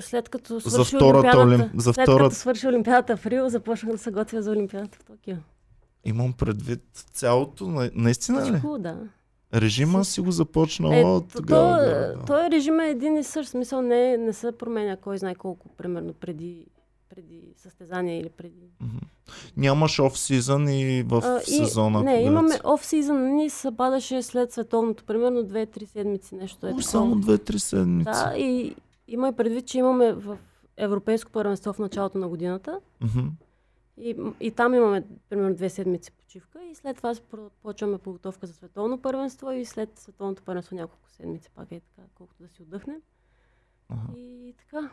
[0.00, 3.48] След като За свърши втората Олимпиадата, олим- за след втората- като свърши Олимпиадата в Рио,
[3.48, 5.36] започнах да се готвя за Олимпиадата в Токио.
[6.04, 8.50] Имам предвид цялото, на- наистина ли?
[8.50, 8.96] Всичко, да.
[9.54, 11.78] Режима си го започнала Е, от то, тогава.
[11.78, 12.24] то, да, да.
[12.24, 13.50] той режим е един и същ.
[13.50, 16.66] Смисъл не, не се променя кой знае колко, примерно, преди,
[17.10, 18.66] преди състезание или преди...
[19.56, 21.98] Нямаш оф-сизън и в А, и- сезона.
[21.98, 26.72] Не, когато имаме си- оф-сизън, ни се падаше след световното, примерно 2-3 седмици, нещо е
[26.72, 28.04] О, само 2-3 седмици.
[28.04, 28.74] Да, и
[29.08, 30.36] има и предвид, че имаме в
[30.76, 33.26] Европейско първенство в началото на годината Мгм.
[34.02, 37.14] И, и там имаме примерно две седмици почивка и след това
[37.62, 42.42] почваме подготовка за световно първенство и след световното първенство няколко седмици пак е така, колкото
[42.42, 42.96] да си отдъхнем.
[43.88, 44.12] Аха.
[44.16, 44.90] И така.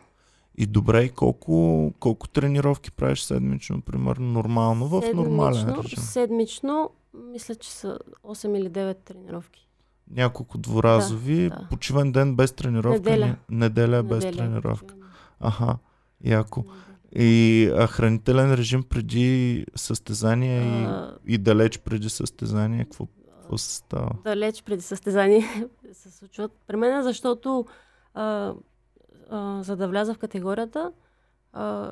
[0.58, 1.54] И добре, и колко,
[2.00, 5.98] колко тренировки правиш седмично, примерно, нормално, в нормален Седмично- режим?
[5.98, 9.68] Седмично, мисля, че са 8 или 9 тренировки.
[10.10, 11.68] Няколко дворазови, да.
[11.70, 13.00] почивен ден без тренировка.
[13.02, 13.36] Неделя.
[13.50, 14.86] не- Неделя без Неделя тренировка.
[14.88, 15.06] почиваме.
[15.40, 15.78] Аха,
[16.24, 16.60] яко.
[16.60, 16.76] Неделя.
[17.16, 23.08] И а хранителен режим преди състезание и, А, и далеч преди състезание, какво,
[23.42, 24.12] какво се става?
[24.24, 25.46] далеч преди състезание
[25.94, 26.52] се случват.
[26.68, 27.66] При мен защото
[28.14, 28.54] а,
[29.30, 30.92] а, за да вляза в категорията,
[31.54, 31.92] а,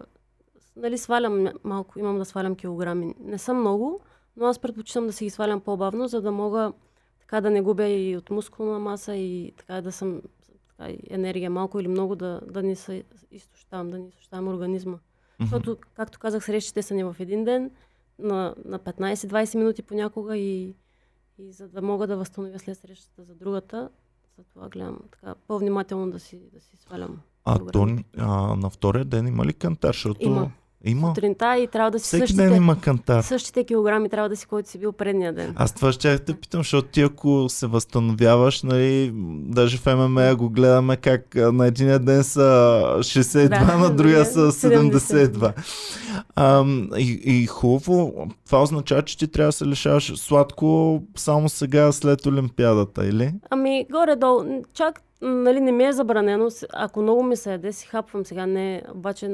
[0.75, 3.15] нали, свалям малко, имам да свалям килограми.
[3.19, 3.99] Не съм много,
[4.37, 6.73] но аз предпочитам да си ги свалям по-бавно, за да мога
[7.19, 10.21] така да не губя и от мускулна маса и така да съм
[10.69, 14.97] така, и енергия малко или много да, да не се изтощавам, да не изтощавам организма.
[15.41, 17.71] Защото, както казах, срещите са ни в един ден,
[18.19, 20.75] на, на 15-20 минути понякога и,
[21.39, 23.89] и за да мога да възстановя след срещата за другата,
[24.37, 27.19] за това гледам така по-внимателно да си, да си свалям.
[27.45, 29.93] А, то, а на втория ден има ли кантар?
[29.93, 30.25] Защото...
[30.25, 30.51] Има.
[30.85, 31.07] Има.
[31.07, 33.21] Сутринта и трябва да си Всеки същите, ден има кантар.
[33.21, 35.53] същите килограми трябва да си, който си бил предния ден.
[35.55, 39.11] Аз това ще те питам, защото ти ако се възстановяваш, нали,
[39.49, 42.39] даже в ММА го гледаме как а, на един ден са
[42.99, 45.53] 62, Да, на другия са 72.
[46.35, 51.91] Ам, и, и хубаво, това означава, че ти трябва да се лишаваш сладко само сега
[51.91, 53.33] след Олимпиадата, или?
[53.49, 56.47] Ами, горе-долу, чак, нали, не ми е забранено.
[56.73, 58.45] Ако много ми се яде, си хапвам сега.
[58.45, 59.29] Не, обаче,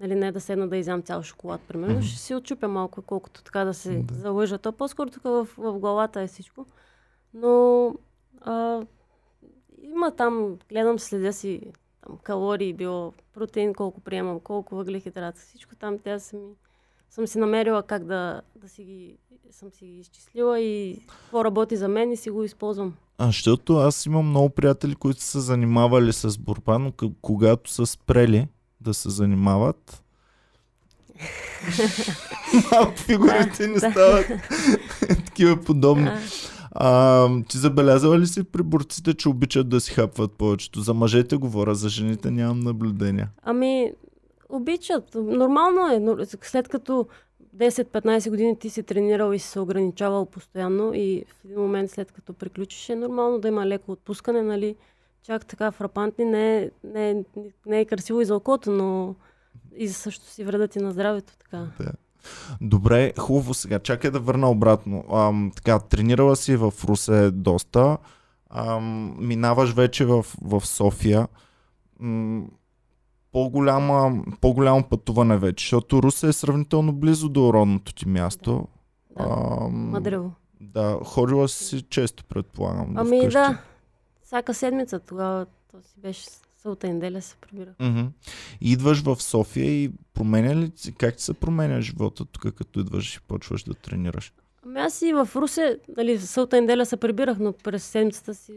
[0.00, 1.94] нали, не да седна да изям цял шоколад, примерно.
[1.94, 2.02] Мгм.
[2.02, 4.14] Ще си отчупя малко, колкото така да се Да.
[4.14, 4.58] залъжа.
[4.58, 6.66] То по-скоро тук в, в главата е всичко.
[7.34, 7.94] Но
[8.40, 8.82] а,
[9.82, 11.60] има там, гледам, следя си
[12.06, 15.98] там, калории, било протеин, колко приемам, колко въглехидрат, всичко там.
[15.98, 16.40] Тя съм,
[17.10, 19.18] съм си намерила как да, да си ги
[19.50, 22.94] съм си ги изчислила и какво работи за мен и си го използвам.
[23.18, 27.86] А, защото аз имам много приятели, които са се занимавали с борба, но когато са
[27.86, 28.48] спрели
[28.80, 30.02] да се занимават,
[32.72, 34.26] малко фигурите не стават
[35.08, 36.10] такива подобни.
[36.70, 40.80] А, ти забелязала ли си при борците, че обичат да си хапват повечето?
[40.80, 43.28] За мъжете говоря, за жените нямам наблюдения.
[43.42, 43.92] ами,
[44.48, 45.14] обичат.
[45.14, 45.98] Нормално е.
[45.98, 47.06] но След като
[47.56, 52.12] 10-15 години ти си тренирал и си се ограничавал постоянно и в един момент след
[52.12, 54.76] като приключиш е нормално да има леко отпускане, нали?
[55.22, 57.24] Чак така фрапантни не не
[57.66, 59.14] не е красиво и за окото, но
[59.76, 61.32] и също си вредят и на здравето.
[61.38, 61.66] Така.
[61.80, 61.92] Да.
[62.60, 63.78] Добре, хубаво сега.
[63.78, 65.04] Чакай да върна обратно.
[65.12, 67.98] Ам, така, тренирала си в Русе доста.
[68.50, 71.28] Ам, минаваш вече в, в София.
[72.00, 72.44] М,
[73.32, 78.68] по-голяма, по-голямо пътуване вече, защото Русе е сравнително близо до родното ти място.
[79.18, 79.24] Да.
[79.60, 80.32] Ам, Мадрево.
[80.60, 82.94] да, ходила си често, предполагам.
[82.96, 83.58] Ами да,
[84.28, 87.74] всяка седмица тогава то си беше сълта неделя се прибирах.
[87.80, 88.06] Мгм.
[88.60, 93.20] Идваш в София и променя ли как ти се променя живота тук, като идваш и
[93.20, 94.32] почваш да тренираш?
[94.66, 98.52] Ами аз и в Русе, нали, сълта неделя се прибирах, но през седмицата си,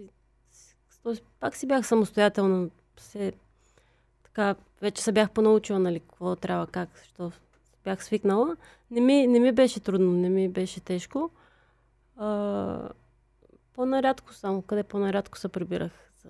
[0.51, 2.69] с- тоест, пак си бях самостоятелна.
[2.97, 3.33] Се,
[4.23, 7.31] така, вече се бях понаучила, нали, какво трябва, как, що
[7.83, 8.57] бях свикнала.
[8.91, 11.29] Не ми, не ми беше трудно, не ми беше тежко.
[12.17, 12.89] А,
[13.81, 15.91] по-нарядко само, къде по-нарядко се прибирах
[16.23, 16.29] за,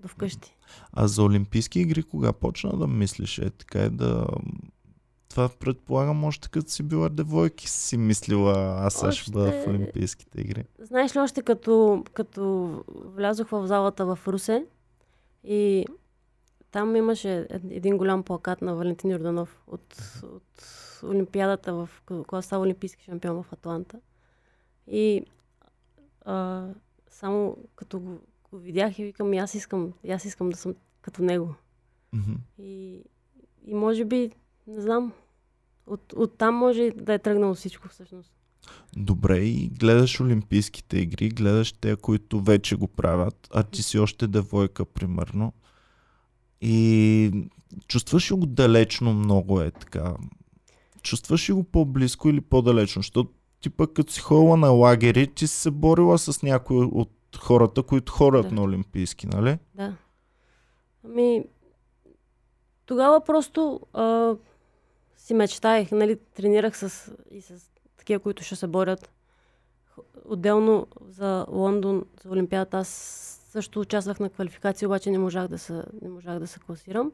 [0.00, 0.56] до вкъщи.
[0.92, 3.38] А за Олимпийски игри кога почна да мислиш?
[3.38, 4.26] Е така е да...
[5.28, 9.70] Това предполагам, още като си била девойки си мислила, аз сега ще бъда в Още-
[9.70, 10.64] Олимпийските игри.
[10.78, 14.66] Знаеш ли, още като, като влязох в залата в Русе
[15.44, 15.86] и
[16.70, 20.62] там имаше ед- един голям плакат на Валентин Йорданов от, от
[21.04, 23.98] Олимпиадата, в, когато става олимпийски шампион в Атланта.
[24.86, 25.22] И
[26.26, 26.66] а,
[27.10, 31.54] само като го, го видях и викам, аз искам, аз искам да съм като него.
[32.12, 32.32] Мгм.
[32.58, 33.02] И,
[33.66, 34.30] и може би,
[34.66, 35.12] не знам,
[35.86, 38.32] от, от там може да е тръгнало всичко всъщност.
[38.96, 44.26] Добре, и гледаш Олимпийските игри, гледаш те, които вече го правят, а ти си още
[44.26, 45.52] девойка, примерно.
[46.60, 47.30] И
[47.88, 50.14] чувстваш ли го далечно много е така?
[51.02, 53.02] Чувстваш ли го по-близко или по-далечно?
[53.02, 57.10] Защото ти пък като си ходила на лагери, ти си се борила с някои от
[57.38, 58.54] хората, които ходят Да.
[58.54, 59.58] на Олимпийски, нали?
[59.74, 59.92] Да.
[61.04, 61.44] Ами,
[62.86, 64.34] тогава просто а,
[65.16, 69.10] си мечтаех, нали, тренирах с, и с такива, които ще се борят.
[70.24, 72.88] Отделно за Лондон, за Олимпиадата, аз
[73.50, 77.12] също участвах на квалификации, обаче не можах да се, не можах да се класирам.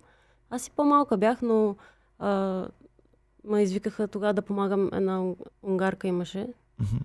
[0.51, 1.77] Аз и по-малка бях, но
[2.19, 2.67] а,
[3.45, 4.91] ме извикаха тогава да помагам.
[4.93, 6.47] Една ун- унгарка имаше.
[6.79, 6.97] Мгм.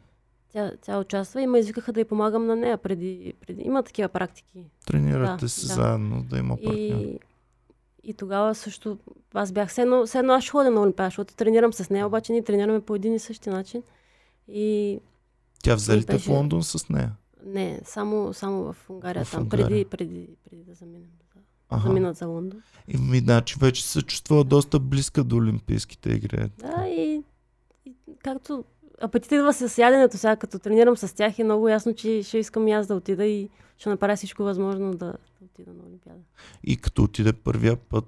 [0.50, 3.34] Тя, тя участва и ме извикаха да й помагам на нея преди.
[3.39, 3.62] преди.
[3.62, 4.65] Има такива практики.
[4.86, 5.73] Тренирате Да, си да.
[5.73, 6.73] заедно, да има партньор.
[6.73, 7.19] И,
[8.04, 8.97] и тогава също
[9.34, 12.32] аз бях все едно, все едно аз ходя на Олимпиада, защото тренирам с нея, обаче
[12.32, 13.84] ние тренираме по един и същи начин.
[14.47, 15.00] И
[15.63, 17.12] Тя взе те в беше- Лондон с нея?
[17.45, 19.67] не, само, само в Унгария, В там, Унгария.
[19.67, 21.10] Преди, преди, преди да заминем.
[21.69, 21.88] Ага.
[21.88, 22.62] заминат за Лондон.
[22.88, 26.49] И значи вече се чувства доста близка до Олимпийските игри.
[26.58, 27.23] Да, и,
[27.86, 28.63] и както
[29.01, 32.67] апетит идва с яденето сега, като тренирам с тях е много ясно, че ще искам
[32.67, 36.19] и аз да отида и ще направя всичко възможно да, да отида на Олимпиада.
[36.63, 38.06] И като отиде първия път,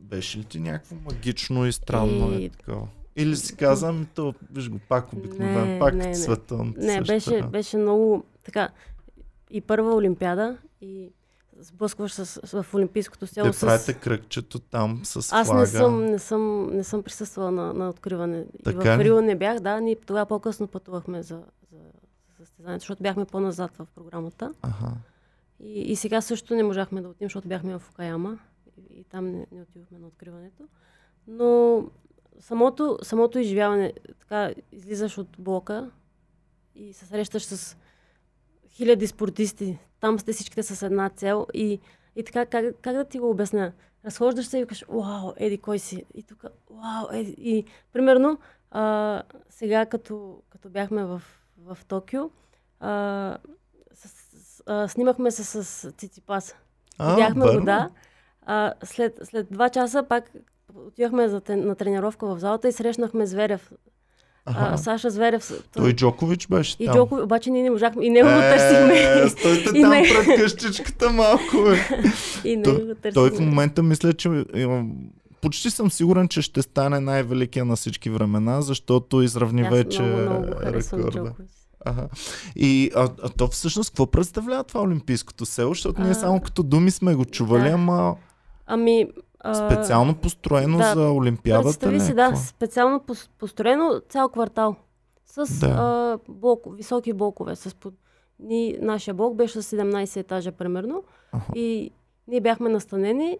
[0.00, 2.44] беше ли ти някакво магично и странно и...
[2.44, 2.88] е такова?
[3.16, 6.64] Или си казвам, то, виж го, пак обикновен, пак не, света.
[6.76, 8.68] Не, беше, беше много така.
[9.50, 11.10] И първа Олимпиада, и
[11.60, 13.52] сблъскваш с, в Олимпийското село.
[13.52, 15.42] Те правите кръгчето там с флага.
[15.42, 18.46] Аз не съм, не съм, не съм присъствала на, на откриване.
[18.64, 21.42] Така и в Рио не бях, да, ние тогава по-късно пътувахме за,
[21.72, 21.78] за,
[22.38, 24.54] за състезанието, защото бяхме по-назад в програмата.
[24.62, 24.92] Ага.
[25.60, 28.38] И, и сега също не можахме да отидем, защото бяхме в Окаяма
[28.76, 30.62] и, и там не, не отидохме на откриването.
[31.28, 31.84] Но
[32.40, 35.90] самото, самото изживяване, така излизаш от блока
[36.74, 37.76] и се срещаш с
[38.70, 39.78] хиляди спортисти.
[40.00, 41.80] Там сте всичките с една цел и,
[42.16, 43.72] и така, как, как да ти го обясня?
[44.04, 46.04] Разхождаш се и викаш, вау, еди, кой си?
[46.14, 47.34] И тук, вау, еди.
[47.38, 48.38] И примерно,
[48.70, 51.22] а, сега като, като бяхме в,
[51.58, 52.30] в Токио,
[52.80, 53.38] а,
[53.94, 56.56] с, с, а, снимахме се с, с Циципаса.
[56.98, 57.90] Бяхме го, да.
[58.42, 60.32] А, след, след два часа пак
[60.74, 63.72] отивахме за, на тренировка в залата и срещнахме Зверев.
[64.44, 65.52] А, Саша Зверев.
[65.72, 66.94] Той, Джокович беше и там.
[66.94, 68.04] Джокович, обаче ние не можахме.
[68.04, 69.28] И него го е, търсихме.
[69.28, 70.02] Стойте там не...
[70.02, 71.56] пред къщичката малко.
[72.44, 73.12] и него го търсихме.
[73.12, 74.44] Той в момента мисля, че
[75.40, 80.30] почти съм сигурен, че ще стане най-великия на всички времена, защото изравни Аз вече много,
[80.30, 81.32] много рекорда.
[81.84, 82.08] Ага.
[82.56, 85.74] И а, а то всъщност какво представлява това Олимпийското село?
[85.74, 86.04] Защото а...
[86.04, 87.74] ние само като думи сме го чували, да.
[87.74, 88.16] ама...
[88.66, 89.06] Ами,
[89.54, 91.64] Специално построено да, за Олимпиадата?
[91.64, 93.04] Представи си, да, специално
[93.38, 94.76] построено цял квартал.
[95.26, 95.66] С да.
[95.66, 97.56] а, блок, високи блокове.
[97.56, 97.94] С под...
[98.38, 101.04] Ни, нашия блок беше с 17 етажа примерно.
[101.32, 101.44] Ага.
[101.54, 101.90] И
[102.28, 103.38] ние бяхме настанени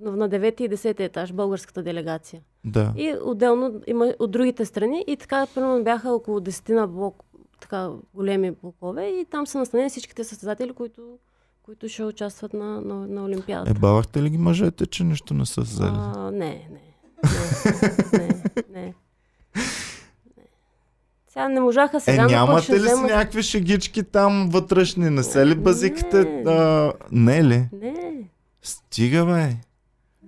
[0.00, 2.42] на 9 и 10 етаж, българската делегация.
[2.64, 2.92] Да.
[2.96, 5.04] И отделно има от другите страни.
[5.06, 7.24] И така, примерно, бяха около 10 на блок,
[7.60, 9.06] така големи блокове.
[9.06, 11.18] И там са настанени всичките състезатели, които
[11.70, 13.70] които ще участват на, на, на Олимпиадата.
[13.70, 15.88] Е, бавахте ли ги мъжете, че нищо не са взели?
[15.92, 16.80] А, не, не.
[18.12, 18.28] Не,
[18.72, 18.94] не, не.
[21.28, 22.22] Сега не можаха сега.
[22.22, 23.08] Е, нямате ли взема...
[23.08, 25.10] си някакви шегички там вътрешни?
[25.10, 26.24] Не се ли базикате?
[26.24, 27.68] Не, а, не ли?
[27.72, 28.30] Не.
[28.62, 29.56] Стига, бе.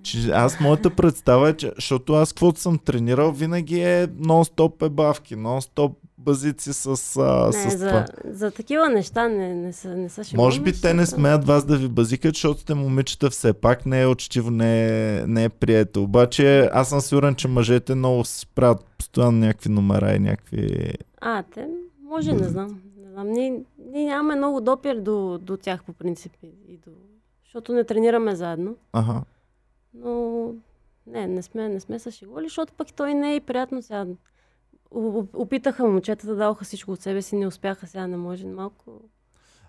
[0.03, 5.37] Че аз моята представа е, че, защото аз каквото съм тренирал, винаги е нон-стоп ебавки,
[5.37, 8.07] нон-стоп базици с, а, не, с за, това.
[8.25, 11.77] За такива неща не, не са, не са Може би те не смеят вас да
[11.77, 16.03] ви базикат, защото сте момичета все пак, не е учтиво, не е, не е прието.
[16.03, 20.93] Обаче аз съм сигурен, че мъжете много си правят постоянно някакви номера и някакви...
[21.21, 21.69] А, те,
[22.03, 22.81] може, не знам.
[22.97, 23.29] Не знам.
[23.29, 23.61] Ние,
[23.93, 26.33] ние нямаме много допир до, до тях по принцип.
[26.69, 26.91] И до...
[27.45, 28.77] Защото не тренираме заедно.
[28.93, 29.23] Ага.
[29.95, 30.45] Но
[31.07, 34.07] не, не сме, не сме се шегували, защото пък той не е и приятно сега
[35.35, 39.01] опитаха момчетата, дадоха всичко от себе си, не успяха, сега не може малко.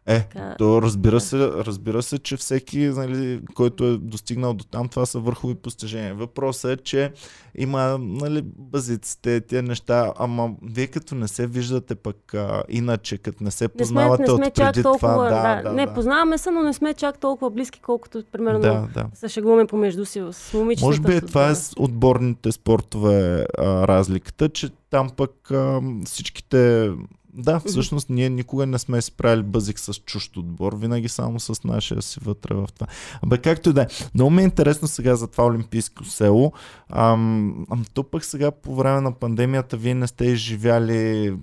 [0.06, 0.56] Е, така...
[0.58, 5.20] то разбира се, разбира се, че всеки, нали, който е достигнал до там, това са
[5.20, 6.16] върхови постижения.
[6.16, 7.12] Въпросът е, че
[7.56, 13.44] има нали, базиците, тия неща, ама вие като не се виждате пък а, иначе, като
[13.44, 15.30] не се познавате не сме, не сме от преди толкова, това.
[15.30, 15.94] Да, да, не, да.
[15.94, 19.06] познаваме се, но не сме чак толкова близки, колкото примерно да, да.
[19.14, 20.86] се шегуваме помежду си с момичетата.
[20.86, 26.92] Може би е, това е с отборните спортове а, разликата, че там пък а, всичките
[27.34, 31.64] да, всъщност ние никога не сме си правили бъзик с чужд отбор, винаги само с
[31.64, 32.88] нашия си вътре в това.
[33.22, 33.88] Абе, както и да е.
[34.16, 36.54] Много ми е интересно сега за това Олимпийско село.
[36.90, 41.34] Ам, ам, то пък сега по време на пандемията вие не сте изживяли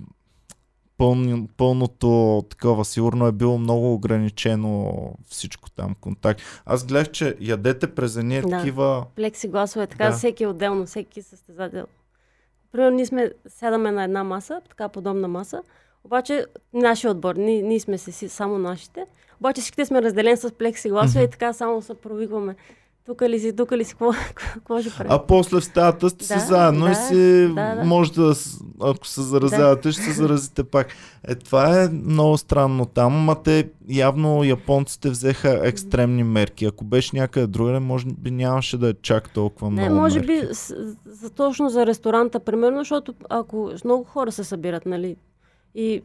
[0.97, 2.85] пълно, пълното такова.
[2.85, 4.93] Сигурно е било много ограничено
[5.29, 6.41] всичко там, контакт.
[6.65, 8.49] Аз гледах, че ядете през едни да.
[8.49, 9.05] такива...
[9.15, 10.11] Плексигласове, така да.
[10.11, 11.85] всеки отделно, всеки състезател.
[12.71, 15.63] Примерно ние сме, сядаме на една маса, така подобна маса,
[16.03, 19.05] обаче нашия отбор, ние, ние сме си само нашите,
[19.39, 21.27] обаче всичките сме разделени с плексигласове mm-hmm.
[21.27, 22.55] и така само се провикваме
[23.05, 25.11] тук ли си, тук ли си, какво, какво ще правим?
[25.11, 27.83] А после в стаята сте да, си заедно да, и си да, да.
[27.85, 28.33] може да,
[28.81, 29.91] ако се заразявате, да.
[29.91, 30.87] ще се заразите пак.
[31.27, 36.65] Е, това е много странно там, а те явно японците взеха екстремни мерки.
[36.65, 40.27] Ако беше някъде другаде, може би нямаше да е чак толкова много Не, може мерки.
[40.27, 40.47] би
[41.05, 45.15] за, точно за ресторанта, примерно, защото ако много хора се събират, нали,
[45.75, 46.01] и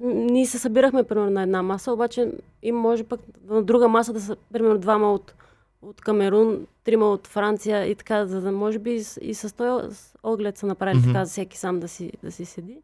[0.00, 2.32] ние се събирахме примерно на една маса, обаче
[2.62, 3.20] им може пък
[3.50, 5.34] на друга маса да са примерно двама от
[5.82, 10.58] от Камерун, трима от Франция и така, за да може би и, с този оглед
[10.58, 11.06] са направили mm-hmm.
[11.06, 12.78] така за всеки сам да си, да си седи.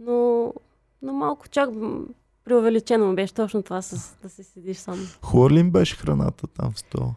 [0.00, 0.52] Но,
[1.02, 1.70] но малко чак
[2.44, 5.08] преувеличено беше точно това с, да си седиш сам.
[5.50, 7.14] Им беше храната там в стола?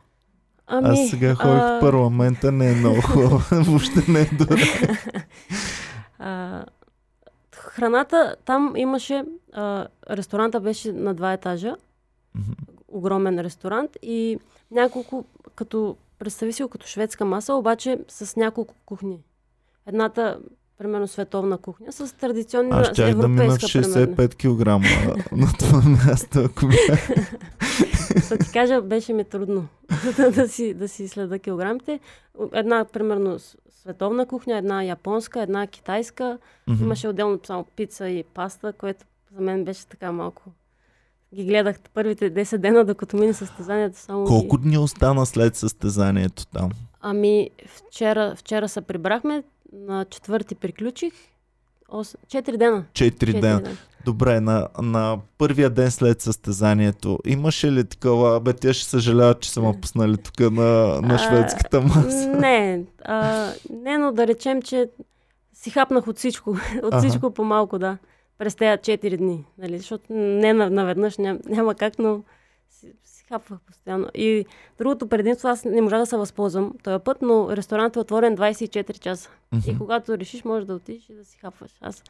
[0.68, 3.39] Ами, Аз сега ходих а, в парламента, не е много хубаво.
[3.51, 4.61] Въобще не е добре.
[6.20, 6.66] а,
[7.55, 11.76] храната, там имаше, а, ресторанта беше на два етажа,
[12.36, 12.51] Мгм.
[12.88, 14.39] огромен ресторант и
[14.74, 19.20] няколко, като, представи си го като шведска маса, обаче с няколко кухни.
[19.88, 20.40] Едната,
[20.78, 24.16] примерно, световна кухня, с традиционна Аз щях да мина в европейска, примерно.
[24.16, 27.10] 65 кг на това място, ако бях.
[28.44, 29.68] Ти кажа, беше ми трудно
[30.36, 32.00] да, си, да си следа килограмите.
[32.54, 33.40] Една, примерно,
[33.82, 36.38] световна кухня, една японска, една китайска.
[36.68, 36.84] Мгм.
[36.84, 39.06] Имаше отделно само пица и паста, което
[39.36, 40.44] за мен беше така малко.
[41.34, 44.00] Ги гледах първите 10 дена, докато мине състезанието.
[44.00, 44.64] Само Колко Ги...
[44.64, 46.72] дни остана след състезанието там?
[47.02, 51.14] Ами, вчера, вчера се прибрахме, на четвърти приключих.
[51.90, 52.16] Ос...
[52.28, 52.86] Четири дена.
[52.94, 53.62] Четири Четири дена.
[53.62, 53.78] дена.
[54.06, 59.52] Добре, на, на първия ден след състезанието, имаше ли такова, бе, тя ще съжалява, че
[59.52, 62.28] са ме пуснали тук на, на А, шведската маса?
[62.28, 64.90] Не, а, не, но да речем, че
[65.54, 66.50] си хапнах от всичко.
[66.84, 67.08] от Аха.
[67.08, 67.98] всичко по малко, да.
[68.38, 69.46] През тези 4 дни.
[69.58, 69.78] Нали?
[69.78, 72.24] Защото не на- наведнъж няма, няма как, но
[72.70, 74.08] си, си хапвах постоянно.
[74.16, 74.46] И
[74.78, 79.00] другото предимство, аз не можа да се възползвам този път, но ресторантът е отворен 24
[79.00, 79.30] часа.
[79.58, 79.78] И Мгм.
[79.78, 81.72] когато решиш, можеш да отидеш и да си хапваш.
[81.82, 82.04] Аз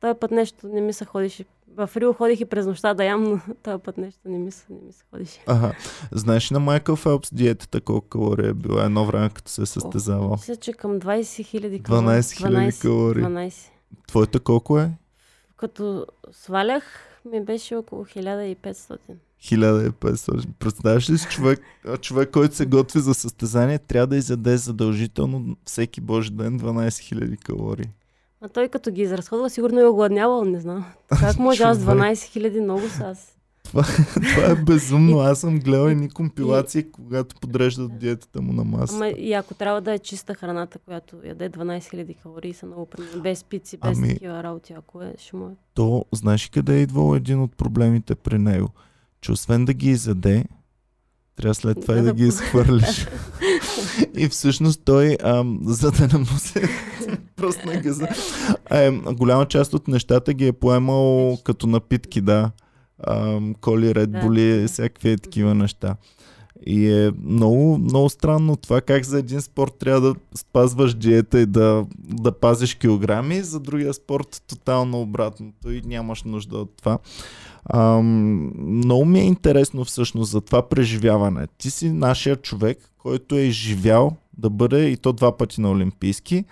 [0.00, 1.44] този път нещо не ми се ходише.
[1.68, 4.66] В Рио ходих и през нощта да ям, но този път нещо не ми се,
[4.70, 5.40] не ми се ходише.
[5.46, 5.72] Ага.
[6.12, 9.66] Знаеш ли на Майкъл Фелпс диетата колко калории е била едно време, като се е
[9.66, 10.30] състезавал?
[10.30, 12.08] Мисля, че към 20 хиляди калории.
[12.08, 13.22] 12 000 калории.
[13.24, 13.68] 12.
[14.08, 14.90] Твоята колко е?
[15.56, 16.84] Като свалях,
[17.24, 18.98] ми беше около 1500.
[19.42, 20.46] 1500.
[20.58, 21.60] Представяш ли си човек,
[22.00, 27.44] човек, който се готви за състезание, трябва да изяде задължително всеки божи ден 12 000
[27.44, 27.86] калории.
[28.40, 30.84] А той като ги изразходва, сигурно е огладнявал, не знам.
[31.08, 31.96] Как може аз Човек.
[31.96, 33.35] 12 хиляди много са аз?
[34.34, 35.18] Това е безумно.
[35.18, 38.94] Аз съм гледал едни компилации, когато подреждат диетата му на маса.
[38.96, 42.86] Ама и ако трябва да е чиста храната, която яде 12 хиляди калории, са много
[42.86, 43.22] примерно.
[43.22, 45.54] Без пици, без Ами- такива работи, ако е, ще му е.
[45.74, 48.68] То, знаеш ли къде е идвал един от проблемите при него?
[49.20, 50.44] Че освен да ги изяде,
[51.36, 53.06] трябва след това и Да, да ги изхвърлиш.
[54.16, 56.68] и всъщност той, ам, за да не му се
[57.36, 58.08] пръсне газа,
[58.70, 62.50] е, голяма част от нещата ги е поемал като напитки, да.
[63.60, 64.20] Коли, ред Да.
[64.20, 65.96] боли, всякакви такива неща.
[66.66, 71.46] И е много, много странно това как за един спорт трябва да спазваш диета и
[71.46, 76.98] да, да пазиш килограми, за другия спорт тотално обратното и нямаш нужда от това.
[77.72, 81.46] Ам, много ми е интересно всъщност за това преживяване.
[81.58, 86.44] Ти си нашия човек, който е изживял да бъде и то два пъти на Олимпийски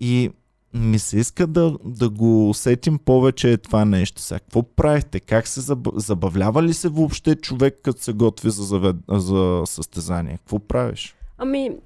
[0.00, 0.30] и
[0.78, 4.20] ми се иска да, да го усетим повече е това нещо.
[4.20, 5.20] Сега, какво правихте?
[5.20, 5.88] Как се заб...
[5.94, 8.96] забавлява ли се въобще човек, като се готви за, завед...
[9.08, 10.36] за състезание?
[10.36, 11.16] Какво правиш?
[11.38, 11.76] Ами,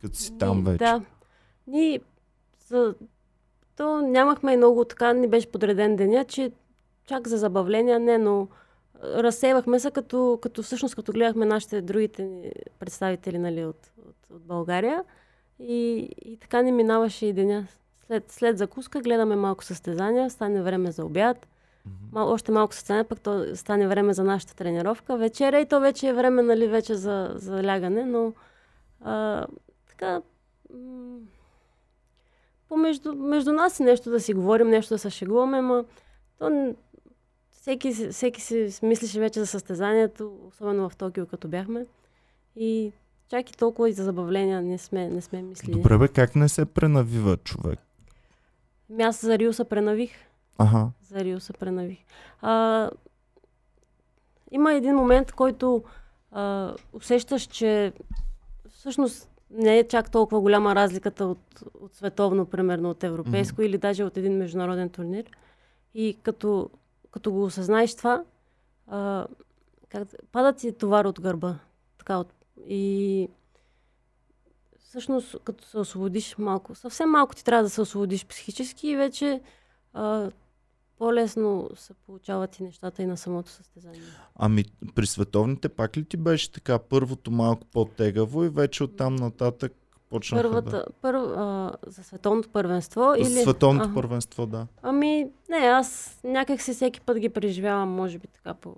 [0.00, 0.78] Като си там вече.
[0.78, 1.02] Да.
[1.66, 2.00] Ние
[2.68, 2.94] за...
[3.76, 6.52] То нямахме много така, ни беше подреден деня, че
[7.06, 8.48] чак за забавление не, но
[9.02, 15.04] разсевахме се, като, като всъщност като гледахме нашите другите представители нали, от, от, от България.
[15.58, 17.66] И, и така ни минаваше и деня.
[18.10, 21.48] След, след закуска гледаме малко състезания, стане време за обяд.
[22.12, 25.16] Мал, още малко състезание, пък то стане време за нашата тренировка.
[25.16, 28.32] Вечеря и то вече е време, нали, вече за, за лягане, но
[29.00, 29.46] а,
[29.88, 30.22] така,
[30.74, 31.18] м-
[32.68, 35.84] помежду, между нас и нещо да си говорим, нещо да се шегуваме, ма
[36.38, 36.74] то,
[37.50, 41.86] всеки, си- всеки си мислеше вече за състезанието, особено в Токио, като бяхме.
[42.56, 42.92] И
[43.28, 45.72] чак и толкова и за забавления не сме, не сме мислили.
[45.76, 47.78] Добре бе, как не се пренавива човек?
[48.90, 50.10] Ами Аз за се пренавих.
[50.58, 50.88] Ага.
[51.02, 51.98] За се пренавих.
[52.40, 52.90] А,
[54.50, 55.82] има един момент, който
[56.32, 57.92] а, усещаш, че
[58.68, 64.04] всъщност не е чак толкова голяма разликата от, от световно, примерно от европейско или даже
[64.04, 65.24] от един международен турнир.
[65.94, 66.70] И като,
[67.10, 68.24] като го осъзнаеш това,
[68.86, 69.26] а,
[69.88, 71.58] как, пада ти товар от гърба.
[71.98, 72.32] Така, от,
[72.66, 73.28] и
[74.90, 79.40] всъщност като се освободиш малко, съвсем малко ти трябва да се освободиш психически и вече
[79.92, 80.30] а,
[80.98, 84.00] по-лесно се получават и нещата и на самото състезание.
[84.34, 84.64] Ами
[84.94, 89.72] при световните пак ли ти беше така първото малко по-тегаво и вече оттам нататък
[90.10, 90.84] почнаха Първата, да...
[91.00, 93.42] пър, а, за световното първенство или...
[93.42, 93.94] Световното Ага.
[93.94, 94.66] първенство, да.
[94.82, 98.76] Ами, не, аз някак си всеки път ги преживявам, може би така по...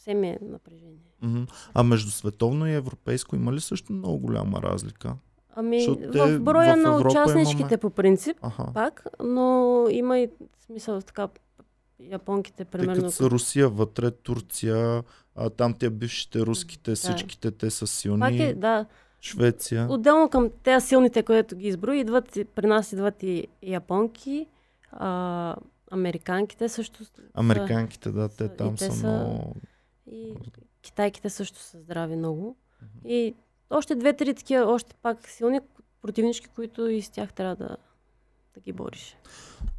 [0.00, 1.12] Все ми е напрежение.
[1.22, 1.42] Мгм.
[1.74, 5.14] А между световно и европейско има ли също много голяма разлика?
[5.50, 8.66] Ами, Защото в броя в на участничките имаме- по принцип, Аха.
[8.74, 9.46] пак, но
[9.90, 10.28] има и
[10.58, 11.28] смисъл така
[12.00, 12.94] японките, Тъй примерно.
[12.94, 15.02] като са Русия вътре, Турция,
[15.36, 18.20] А, там те бившите руските, всичките те са силни.
[18.20, 18.86] Пак е, да.
[19.20, 19.86] Швеция.
[19.90, 24.46] Отделно към тези силните, които ги изброи, идват, при нас идват и, японки,
[24.92, 25.56] а,
[25.90, 27.04] американките също.
[27.34, 29.54] Американките, да, те и там те са са- много...
[30.12, 30.34] И
[30.82, 32.56] китайките също са здрави много.
[33.04, 33.34] И
[33.70, 35.60] още две-три такива, още пак силни
[36.02, 37.76] противнички, които и с тях трябва да,
[38.54, 39.16] да ги бориш.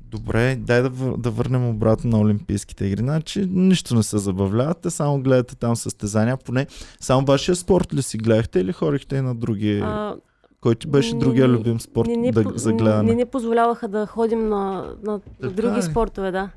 [0.01, 2.99] Добре, дай да, да върнем обратно на Олимпийските игри.
[2.99, 6.37] Значи нищо не се забавлявате, само гледате там състезания.
[6.37, 6.67] Поне
[6.99, 9.79] само вашия спорт ли си гледахте или хорихте и на други?
[9.83, 10.15] А,
[10.61, 13.03] Кой ти беше не другия любим спорт не ни, да, за гледане?
[13.03, 16.49] Не ни позволяваха да ходим на, на, на други спортове, да.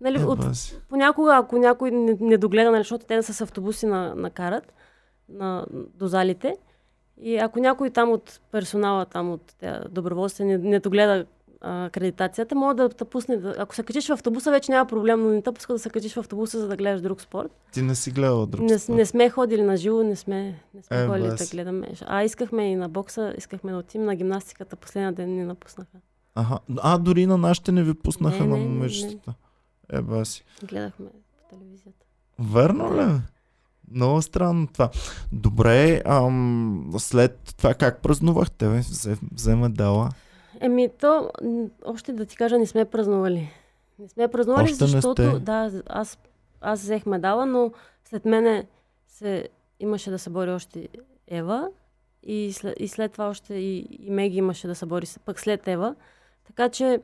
[0.00, 0.38] Нали, Е, от,
[0.88, 4.72] понякога, ако някой не, не догледа, нали, защото те с автобуси на, накарат
[5.28, 6.56] на, до залите,
[7.18, 11.24] и ако някой там от персонала, там от те, доброволците не, не догледа
[11.60, 13.36] а, акредитацията, може да те пусне.
[13.36, 15.90] Да, ако се качиш в автобуса, вече няма проблем, но не те пуска да се
[15.90, 17.52] качиш в автобуса, за да гледаш друг спорт.
[17.72, 18.96] Ти не си гледала друг Не, спорт.
[18.96, 20.42] не сме ходили на живо, не сме,
[20.74, 21.50] не сме Е, ходили да бас.
[21.50, 21.88] гледаме.
[22.02, 25.98] А искахме и на бокса, искахме да отидем на гимнастиката, последния ден ни напуснаха.
[26.34, 26.58] Аха.
[26.78, 29.18] А, дори на нашите не ви пуснаха Не, на не, не, не.
[29.92, 30.44] Е, баси.
[30.64, 32.06] Гледахме по телевизията.
[32.38, 33.20] Верно ли?
[33.90, 34.90] Много странно това.
[35.32, 38.68] Добре, ам, след това как празнувахте?
[38.68, 38.78] Бе?
[38.78, 40.10] Взе, взе медала.
[40.60, 41.30] Еми, то,
[41.84, 43.50] още да ти кажа, не сме празнували.
[43.98, 46.18] Не сме празнували, Още защото да, аз,
[46.60, 47.72] аз взех медала, но
[48.04, 48.66] след мене
[49.08, 49.48] се,
[49.80, 50.88] имаше да се бори още
[51.28, 51.68] Ева
[52.22, 55.68] и след, и след това още и, и Меги имаше да се бори пък след
[55.68, 55.94] Ева.
[56.46, 57.00] Така че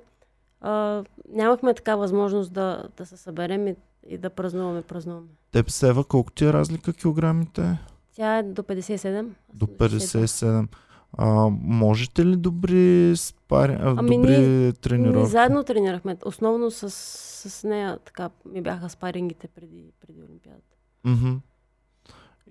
[0.60, 3.74] а, нямахме така възможност да, да се съберем и,
[4.06, 5.26] и да празнуваме, празнуваме.
[5.52, 7.78] Теб Сева, колко ти е разлика килограмите?
[8.14, 9.28] Тя е до 57.
[9.50, 10.26] аз До съм 60.
[10.26, 10.68] 57.
[11.12, 13.76] А, можете ли добри, спари...
[13.80, 15.18] Ами добри ние- тренировки?
[15.18, 16.16] Ние заедно тренирахме.
[16.24, 20.76] Основно с, с нея така ми бяха спарингите преди, преди Олимпиадата.
[21.04, 21.34] Мгм.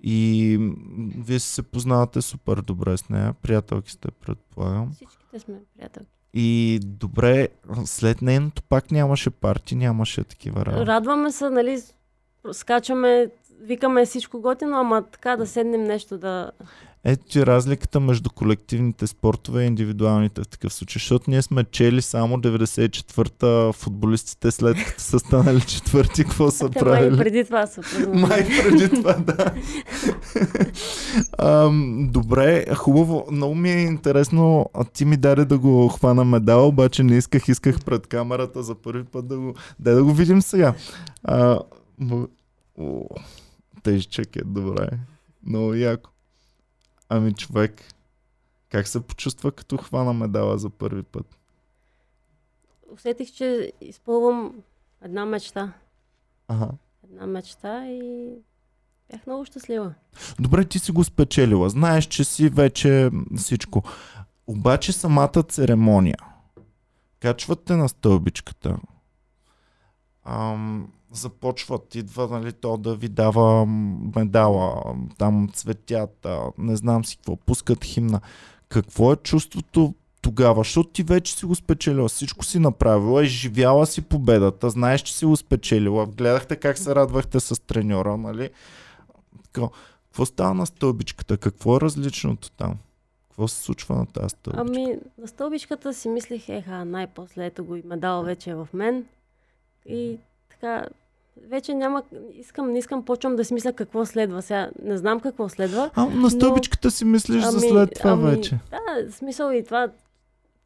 [0.02, 0.58] И
[1.16, 3.32] вие се познавате супер добре с нея.
[3.32, 4.92] Приятелки сте, предполагам.
[4.92, 6.15] Всичките сме приятелки.
[6.38, 7.48] И добре,
[7.84, 10.86] след нейното пак нямаше парти, нямаше такива работи.
[10.86, 11.78] Радваме се, нали,
[12.52, 13.30] скачаме,
[13.60, 16.50] викаме всичко готино, ама така да седнем нещо да...
[17.08, 22.02] Ето ти разликата между колективните спортове и индивидуалните в такъв случай, защото ние сме чели
[22.02, 27.16] само 94-та футболистите след като са станали четвърти, какво са май правили.
[27.16, 27.80] преди това са.
[28.14, 29.54] Май преди това, да.
[31.38, 33.26] Ам, добре, хубаво.
[33.30, 34.70] Много ми е интересно.
[34.74, 38.74] А ти ми даде да го хвана медал, обаче не исках, исках пред камерата за
[38.74, 39.54] първи път да го...
[39.78, 40.74] Дай да го видим сега.
[41.24, 41.60] А,
[43.82, 44.88] тежчък е, добре.
[45.46, 46.10] Много яко.
[47.08, 47.82] Ами човек,
[48.68, 51.38] как се почувства като хвана медала за първи път?
[52.92, 54.62] Усетих, че изпълвам
[55.02, 55.72] една мечта.
[56.48, 56.68] Ага.
[57.04, 58.30] Една мечта и
[59.10, 59.94] бях много щастлива.
[60.40, 61.70] Добре, ти си го спечелила.
[61.70, 63.82] Знаеш, че си вече всичко.
[64.46, 66.16] Обаче самата церемония.
[67.20, 68.78] Качвате на стълбичката.
[70.24, 73.66] Ам, започват, идва нали, то да ви дава
[74.16, 74.82] медала,
[75.18, 78.20] там цветята, не знам си какво, пускат химна.
[78.68, 80.60] Какво е чувството тогава?
[80.60, 85.24] Защото ти вече си го спечелила, всичко си направила, изживяла си победата, знаеш, че си
[85.24, 88.50] го спечелила, гледахте как се радвахте с треньора, нали?
[89.52, 91.36] Какво става на стълбичката?
[91.36, 92.74] Какво е различното там?
[93.28, 94.64] Какво се случва на тази стълбичка?
[94.68, 99.04] Ами, на стълбичката си мислех, еха, най-после ето го и медал вече е в мен.
[99.88, 100.18] И
[100.60, 100.86] така,
[101.48, 102.02] вече няма,
[102.34, 104.42] искам, не искам, почвам да си мисля какво следва.
[104.42, 105.90] Сега не знам какво следва.
[105.94, 108.58] А, на стълбичката си мислиш за след това ами, вече.
[108.70, 109.88] Да, смисъл и това,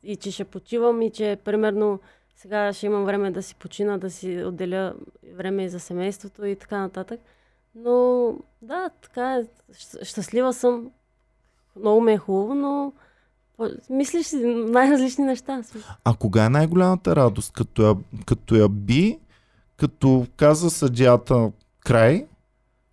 [0.03, 2.01] и че ще почивам, и че примерно
[2.37, 4.95] сега ще имам време да си почина, да си отделя
[5.37, 7.21] време и за семейството и така нататък.
[7.75, 9.45] Но да, така е.
[10.03, 10.91] Щастлива съм.
[11.77, 12.93] Много ме е хубаво, но
[13.91, 15.63] мислиш си най-различни неща.
[16.05, 17.53] А кога е най-голямата радост?
[17.53, 17.95] Като я,
[18.27, 19.19] като я би,
[19.81, 22.27] като каза съдията край,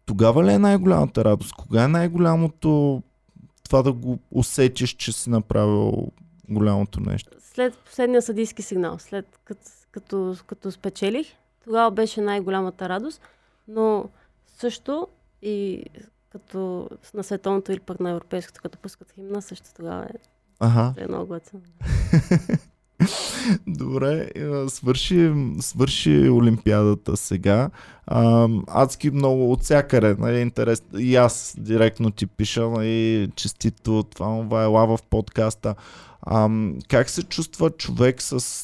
[0.05, 1.53] тогава ли е най-голямата радост?
[1.53, 3.03] Кога е най-голямото
[3.63, 6.11] това да го усетиш, че си направил
[6.49, 7.37] голямото нещо?
[7.39, 9.61] След последния съдийски сигнал, след като,
[9.91, 11.27] като, като спечелих,
[11.63, 13.21] тогава беше най-голямата радост,
[13.67, 14.09] но
[14.57, 15.07] също
[15.41, 15.83] и
[16.29, 20.17] като на световното или пък на европейското, като пускат химна, също тогава е,
[20.59, 20.93] Ага.
[20.97, 21.61] е много готино.
[23.67, 27.69] Добре, е, свърши, свърши Олимпиадата сега.
[28.07, 30.83] А, адски много от всякъде, нали, интерес.
[30.97, 35.75] И аз директно ти пиша, нали, честито, това, това е лава в подкаста.
[36.21, 36.49] А,
[36.87, 38.63] как се чувства човек с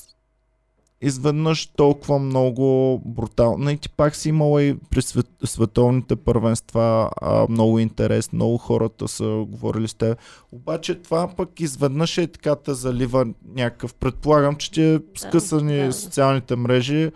[1.03, 3.69] изведнъж толкова много брутално.
[3.69, 9.07] И ти пак си имала и при свет, световните първенства а, много интерес, много хората
[9.07, 10.17] са говорили с теб.
[10.51, 13.25] Обаче това пък изведнъж е така те залива
[13.55, 13.93] някакъв.
[13.93, 15.93] Предполагам, че ти е скъсани да.
[15.93, 17.11] социалните мрежи.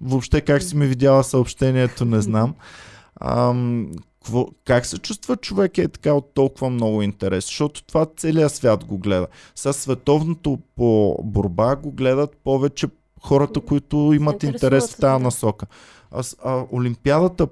[0.00, 2.54] Въобще как си ми видяла съобщението, не знам.
[3.20, 3.88] Ам,
[4.22, 7.44] какво, как се чувства човек е така от толкова много интерес?
[7.44, 9.26] Защото това целият свят го гледа.
[9.54, 12.86] С световното по борба го гледат повече
[13.22, 15.66] хората, които имат интерес в тази насока.
[16.10, 17.48] А, а Олимпиадата,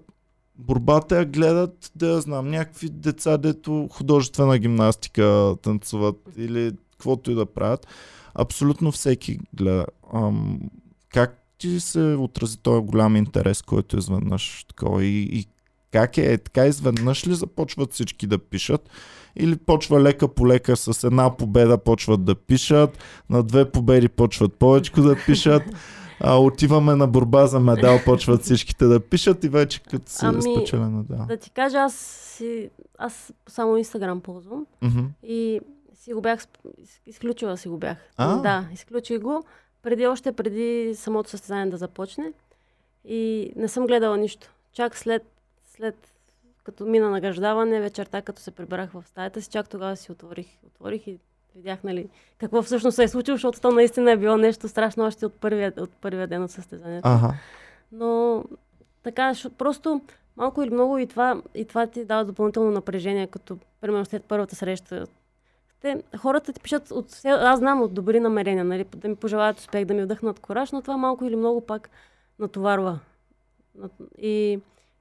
[0.58, 7.34] борбата я гледат, да я знам, някакви деца, дето художествена гимнастика танцуват или каквото и
[7.34, 7.86] да правят.
[8.34, 9.86] Абсолютно всеки гледа.
[10.14, 10.60] Ам,
[11.08, 15.46] как ти се отрази този голям интерес, който изведнъж такова и, и
[15.92, 18.90] как е, е така изведнъж ли започват всички да пишат
[19.36, 22.98] или почва лека по лека с една победа почват да пишат,
[23.30, 25.62] на две победи почват повече да пишат,
[26.20, 30.40] а, отиваме на борба за медал, почват всичките да пишат и вече като се Ами,
[30.44, 31.36] ами, спечелено, да.
[31.36, 31.94] Ти кажа, аз,
[32.36, 35.00] си, аз само Инстаграм ползвам Мгм.
[35.22, 35.60] и
[35.94, 36.46] си го бях,
[37.06, 37.96] изключила си го бях.
[38.16, 38.36] А?
[38.36, 39.44] Да, изключих го,
[39.82, 42.32] преди, още преди самото състезание да започне
[43.04, 44.50] и не съм гледала нищо.
[44.72, 45.22] Чак след,
[45.76, 45.96] след
[46.70, 51.06] като мина награждаване, вечерта, като се прибрах в стаята си, чак тогава си отворих, отворих
[51.06, 51.18] и
[51.56, 52.08] видях, нали,
[52.38, 55.72] какво всъщност се е случило, защото то наистина е било нещо страшно още от първия,
[55.76, 57.08] от първия ден от състезанието.
[57.08, 57.34] Ага.
[57.92, 58.44] Но
[59.02, 60.00] така, просто
[60.36, 64.56] малко или много и това, и това ти дава допълнително напрежение, като примерно след първата
[64.56, 65.06] среща.
[65.80, 69.84] Те, хората ти пишат, от, аз знам от добри намерения, нали, да ми пожелаят успех,
[69.84, 71.90] да ми вдъхнат кораж, но това малко или много пак
[72.38, 72.98] натоварва.
[73.78, 74.60] Нат- И,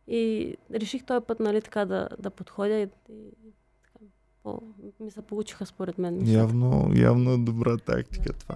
[0.10, 3.32] и реших този път, нали, така да, да подходя и, и
[3.84, 4.06] така,
[4.44, 4.62] по,
[5.00, 6.14] ми се получиха според мен.
[6.14, 6.38] нещата.
[6.38, 8.56] Явно, явно е добра тактика това.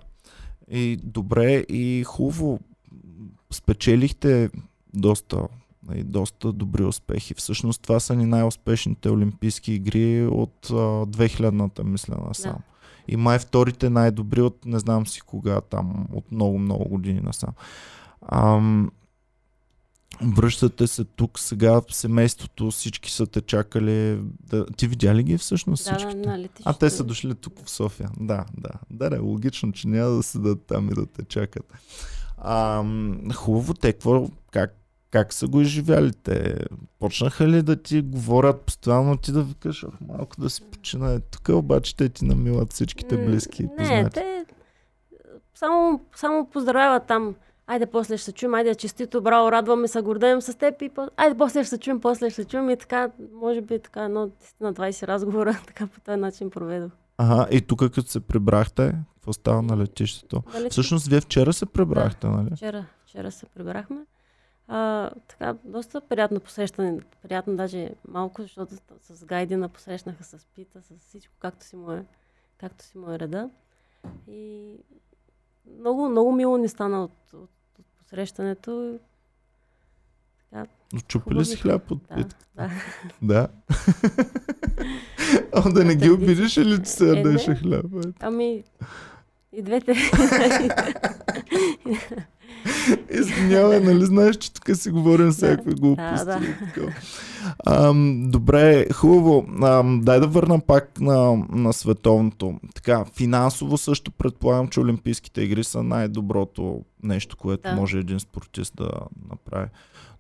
[0.71, 2.59] И добре, и хубаво.
[3.51, 4.49] Спечелихте
[4.93, 5.47] доста,
[5.95, 7.33] и доста добри успехи.
[7.33, 10.73] Всъщност това са ни най-успешните олимпийски игри от а,
[11.05, 12.51] 2000-та, мисля, насам.
[12.51, 12.57] Да.
[13.07, 17.53] И май вторите най-добри от не знам си кога там, от много-много години насам.
[18.21, 18.91] Ам,
[20.21, 24.19] връщате се тук сега в семейството, всички са те чакали.
[24.39, 24.65] Да...
[24.65, 26.15] Ти видя ли ги всъщност Да, всички?
[26.15, 28.09] да, на А те са дошли тук в София.
[28.19, 28.69] Да, да.
[28.89, 31.73] Да, да, логично, че няма да седат там и да те чакат.
[32.37, 32.83] А,
[33.35, 34.75] хубаво, те какво, как,
[35.11, 36.55] как са го изживяли те?
[36.99, 41.13] Почнаха ли да ти говорят постоянно ти да викаш, ах, малко да си почина.
[41.13, 44.13] Е, Тук обаче те ти намилат всичките близки Не, познати.
[44.13, 44.45] те
[45.55, 47.35] само, само поздравяват там.
[47.67, 51.07] Айде, после ще се чуем, айде, честито, браво, радваме се, гордеем с теб и по...
[51.17, 54.27] айде, после ще се чуем, после ще се чуем и така, може би така едно
[54.27, 56.91] 10 на 20 разговора, така по този начин проведох.
[57.17, 60.43] Ага, и тук като се прибрахте, какво става на летището?
[60.51, 62.49] Дали, Всъщност вие вчера се прибрахте, нали?
[62.55, 63.97] вчера, вчера се прибрахме.
[64.67, 66.99] А, така, доста приятно посрещане.
[67.23, 71.91] Приятно даже малко, защото с- с Гайдина посрещнаха с пита, с всичко, както си му
[71.91, 72.05] е,
[72.57, 73.49] както си му е реда.
[74.27, 74.73] И
[75.79, 77.49] много, много мило ни стана от, от,
[77.79, 78.99] от посрещането.
[80.51, 80.65] Така,
[81.07, 82.69] Чупи ли си хляб от да, да.
[83.21, 83.47] Да.
[85.53, 87.55] А да не ги обидиш или ти се Е, ядеше не.
[87.55, 87.85] хляб?
[88.19, 88.63] Ами,
[89.53, 89.93] и двете.
[93.19, 96.25] Извинявай, нали знаеш, че тук си говорим всякакви глупости.
[96.25, 96.39] да.
[96.65, 96.93] такова.
[97.65, 99.45] Ам, добре, хубаво.
[99.63, 102.59] Ам, дай да върна пак на, на световното.
[102.75, 107.75] Така, финансово също предполагам, че Олимпийските игри са най-доброто нещо, което Да.
[107.75, 108.89] може един спортист да
[109.29, 109.67] направи.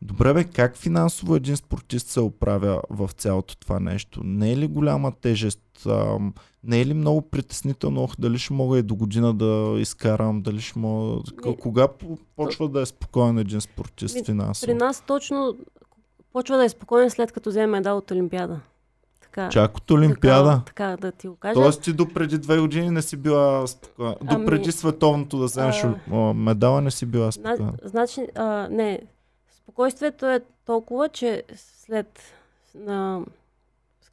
[0.01, 4.21] Добре, бе, как финансово един спортист се оправя в цялото това нещо?
[4.23, 5.59] Не е ли голяма тежест?
[5.85, 6.33] Ам,
[6.63, 8.03] не е ли много притеснително?
[8.03, 10.41] Ох, дали ще мога и до година да изкарам?
[10.41, 11.21] Дали ще мога...
[11.59, 11.87] Кога
[12.35, 14.67] почва да е спокоен един спортист финансово?
[14.67, 15.57] При нас точно
[16.33, 18.59] почва да е спокоен след като вземе медал от Олимпиада.
[19.21, 20.61] Така, Чак от Олимпиада?
[20.65, 21.53] Така, така да ти го кажа.
[21.53, 24.15] Тоест ти до преди две години не си била спокойна.
[24.21, 27.73] До Ами, преди световното да вземеш а, медала не си била Зна, спокойна.
[27.83, 28.99] значи, а, не,
[29.53, 32.19] спокойствието е толкова, че след
[32.75, 33.21] на,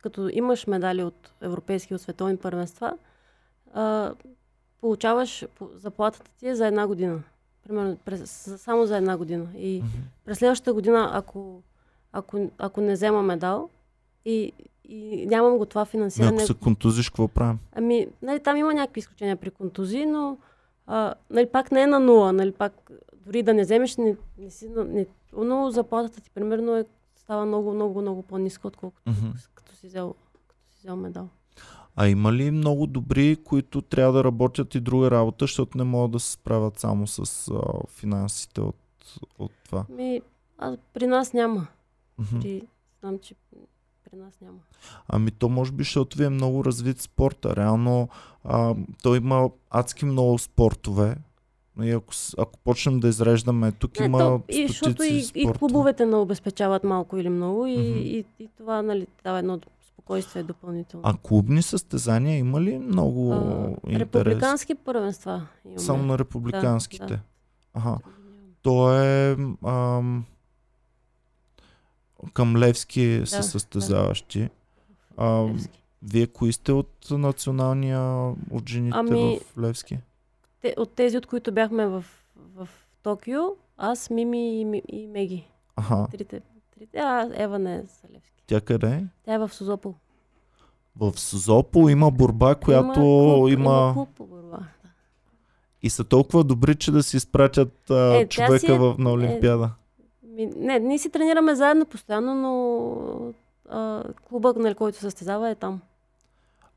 [0.03, 2.97] като имаш медали от европейски, от световни първенства,
[3.75, 4.12] а,
[4.81, 7.23] получаваш по- заплатата ти е за една година.
[7.68, 9.46] Примерно, през, само за една година.
[9.56, 9.88] И Мгм.
[10.24, 11.62] през следващата година, ако,
[12.12, 13.70] ако, ако не взема медал
[14.24, 14.52] и,
[14.84, 17.58] и нямам го това финансиране, Ако се контузиш, какво правим?
[17.72, 20.38] Ами, нали, там има някакви изключения при контузии, но
[20.86, 22.32] а, нали, пак не е на нула.
[22.32, 22.90] Нали, пак,
[23.26, 25.06] дори да не вземеш, не, не си, не,
[25.36, 26.84] но заплатата ти примерно е,
[27.16, 29.02] става много, много, много по-ниска, отколкото
[29.54, 30.14] като си взел,
[30.48, 31.28] като си взел медал.
[31.97, 36.11] А има ли много добри, които трябва да работят и друга работа, защото не могат
[36.11, 38.76] да се справят само с а, финансите от,
[39.38, 39.84] от това?
[39.88, 40.20] Ми,
[40.59, 41.66] а, при нас няма.
[42.41, 42.62] При,
[43.01, 43.34] знам, че
[44.11, 44.59] при нас няма.
[45.09, 47.57] Ами то може би, защото ви е много развит спорта.
[47.57, 48.09] Реално
[48.45, 51.16] а, той има адски много спортове.
[51.82, 56.07] И ако, ако почнем да изреждаме, тук Не, има то, и, защото и, и клубовете
[56.07, 57.99] не обезпечават малко или много и, Мгм.
[57.99, 59.61] и, и това нали, дава едно
[60.11, 61.02] спокойствие допълнително.
[61.06, 64.00] А клубни състезания има ли много А, интерес?
[64.00, 65.78] републикански първенства имаме.
[65.78, 67.06] Само на републиканските.
[67.06, 67.20] Да,
[67.74, 67.98] Ага.
[68.62, 70.24] То е ам,
[72.32, 74.48] към Левски са Да, състезаващи.
[75.16, 75.82] А, Левски.
[76.02, 78.00] вие кои сте от националния,
[78.50, 79.98] от жените Ами- в Левски?
[80.62, 82.04] Те, от тези, от които бяхме в,
[82.36, 82.68] в
[83.02, 83.40] Токио,
[83.76, 85.46] аз, Мими и, и Меги.
[85.76, 86.06] Аха.
[86.11, 86.40] Трите,
[86.70, 88.39] трите, а Ева не е за Левски.
[88.51, 89.05] Тя къде е?
[89.24, 89.94] Тя е в Созопол.
[90.96, 93.51] В Созопол има борба, която клуб, има...
[93.51, 94.59] има клуб борба.
[95.82, 99.70] И са толкова добри, че да си изпратят а, Е, човека е- в, на Олимпиада.
[100.22, 103.32] Ми, не, ние си тренираме заедно постоянно, но
[103.68, 105.80] а, клубът, нали, който състезава е там.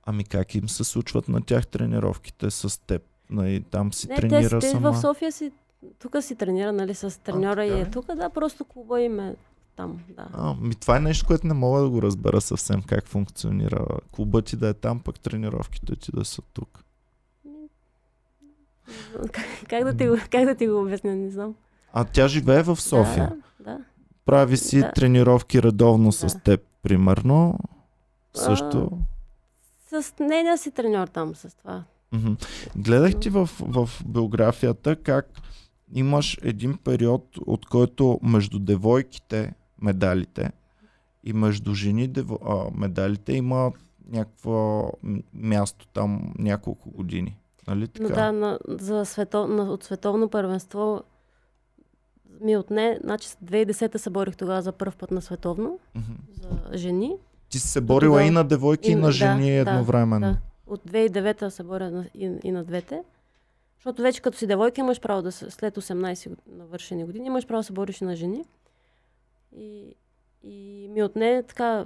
[0.06, 3.02] Ами как им се случват на тях тренировките с теб?
[3.30, 4.92] Нали, там си Не, те, тренира те сама.
[4.92, 5.52] в София си,
[6.00, 9.36] тук си тренира, нали, с треньора и така е тук, да, просто клуба им е
[9.76, 10.28] там, да.
[10.34, 13.86] А, ми това е нещо, което не мога да го разбера съвсем как функционира.
[14.12, 16.84] Клубът ти да е там, пък тренировките ти да са тук.
[19.32, 21.56] Как, как, да ти го, как да ти го обясня, не знам.
[21.94, 23.36] А тя живее в София.
[23.60, 23.80] Да, да.
[24.26, 24.92] Прави си Да.
[24.92, 26.40] тренировки редовно с Да.
[26.40, 27.60] теб, примерно.
[28.34, 28.92] Също.
[29.90, 31.84] С нейния си треньор там, с това.
[32.76, 35.26] Гледах ти в, в биографията как
[35.94, 39.54] имаш един период, от който между девойките
[39.84, 40.52] медалите
[41.24, 43.72] и между жени дево, а, медалите има
[44.08, 44.90] някакво
[45.34, 47.38] място там няколко години.
[47.68, 48.22] Нали Но така?
[48.22, 51.04] да, на, за свето, на, от световно първенство
[52.42, 56.12] ми отне, значи 2010-та се борих тогава за първ път на световно, Мгм.
[56.34, 57.16] за жени.
[57.50, 60.20] Ти си се борила тогава- и на девойки, и, и на жени да, едновременно.
[60.22, 60.38] Да.
[60.68, 63.04] От 2009-та се боря на, и, и на двете.
[63.76, 67.60] Защото вече като си девойка имаш право да след 18 год- навършени години, имаш право
[67.60, 68.44] да се бориш на жени.
[69.56, 69.96] И,
[70.44, 71.86] и ми отне така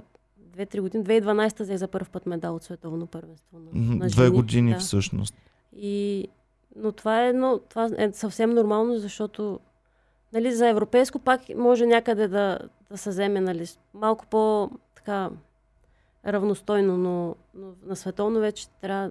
[0.56, 1.04] 2-3 години.
[1.04, 4.78] 2012-та взех за първ път медал от световно първенство на, Мгм, на Две години да.
[4.78, 5.34] всъщност.
[5.76, 6.28] И,
[6.76, 9.60] но това е, едно, това е съвсем нормално, защото
[10.32, 12.58] нали, за европейско пак може някъде да,
[12.90, 15.30] да се вземе нали, малко по така
[16.26, 19.10] равностойно, но, но на световно вече трябва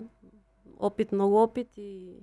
[0.79, 2.13] опит, много опит и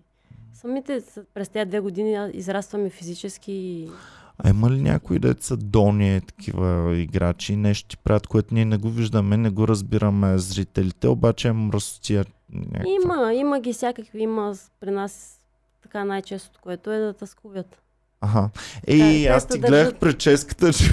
[0.53, 1.03] самите
[1.35, 3.91] през тези две години израстваме физически и
[4.39, 8.91] А има ли някои деца дони, такива играчи, нещо ти правят, което ние не го
[8.91, 12.91] виждаме, не го разбираме зрителите, обаче е мръсотия някаква.
[13.05, 15.41] има, има ги всякакви, има при нас
[15.83, 17.84] така най-честото, което е да тъскуват.
[18.27, 18.49] Ага.
[18.87, 20.93] Ей, те аз ти държат- гледах прическата, че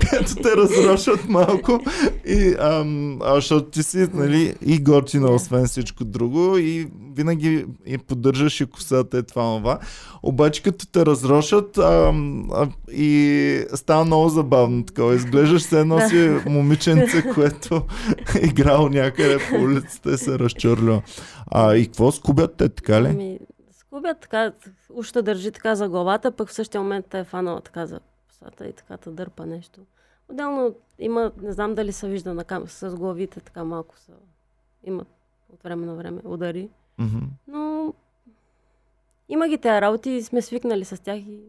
[0.00, 1.80] като те разрошат малко
[2.26, 5.32] и ам, а, защото ти си нали, и готина, Да.
[5.32, 9.78] освен всичко друго и винаги и поддържаш и косата и това, това.
[10.22, 15.14] Обаче като те разрошат ам, а, и става много забавно такова.
[15.14, 16.08] Изглеждаш се едно Да.
[16.08, 17.82] си момиченце, което
[18.36, 21.02] е играло някъде по улицата и се разчурлило.
[21.50, 23.38] А и какво скубят те, така ли?
[23.92, 24.52] Скубят така,
[24.90, 28.72] ушта държи така за главата, пък в същия момент е фанала така за косата и
[28.72, 29.80] така те дърпа нещо.
[30.28, 32.68] Отделно има, не знам дали се вижда на кам...
[32.68, 34.12] с главите така малко са,
[34.84, 35.08] имат
[35.52, 36.68] от време на време удари.
[36.98, 37.18] Мгм.
[37.48, 37.94] Но
[39.28, 41.40] има ги тези работи и сме свикнали с тях и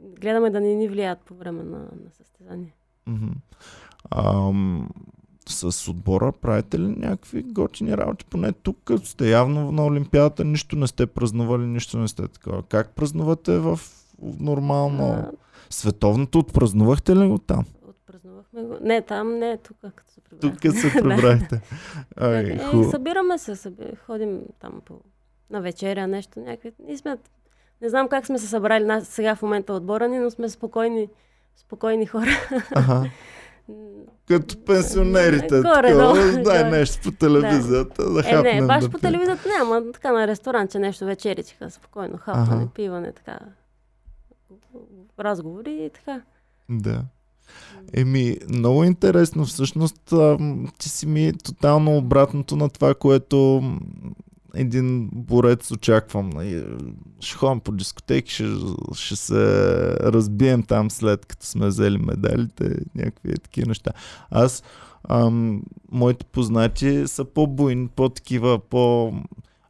[0.00, 2.74] гледаме да не ни влияят по време на, на състезание.
[3.06, 3.32] Мгм.
[4.10, 4.88] Ам,
[5.48, 8.24] с отбора правите ли някакви готини работи?
[8.24, 12.62] Поне тук, като сте явно на Олимпиадата, нищо не сте празнували, нищо не сте такова.
[12.62, 13.80] Как празнувате в
[14.22, 15.10] нормално?
[15.10, 15.30] А,
[15.70, 17.64] Световното отпразнувахте ли го там?
[17.88, 18.76] отпразнувахме го.
[18.80, 20.60] Не, там не, тук като се прибрахме.
[20.60, 21.60] Тук се прибрахте.
[22.16, 22.90] Ай, е, хубаво.
[22.90, 23.84] събираме се, съби...
[24.06, 24.94] ходим там по...
[25.50, 26.72] на вечеря, нещо, някакви.
[26.86, 27.16] Ние сме...
[27.82, 31.08] Не знам как сме се събрали нас, сега в момента отбора ни, но сме спокойни,
[31.56, 32.30] спокойни хора.
[32.74, 33.10] Ага.
[34.28, 35.60] Като пенсионерите.
[35.60, 38.56] Горе, такова, дай нещо по телевизията, да, е, хапнем.
[38.56, 42.72] не, баш да по телевизията няма, така на ресторанче нещо вечеричка, спокойно, хапване, Аха.
[42.74, 43.38] пиване, така.
[45.20, 46.20] Разговори и така.
[46.68, 47.02] Да.
[47.92, 49.44] Еми, много интересно.
[49.44, 50.14] Всъщност,
[50.78, 53.62] ти си ми тотално обратното на това, което
[54.54, 56.30] един борец очаквам.
[56.30, 56.64] Нали,
[57.20, 58.44] Ще ходим по дискотеки, ще,
[58.94, 59.34] ще се
[60.00, 63.90] разбием там след като сме взели медалите, някакви такива неща.
[64.30, 64.62] Аз
[65.08, 69.12] ам, моите познати са по-буйни, по-такива, по...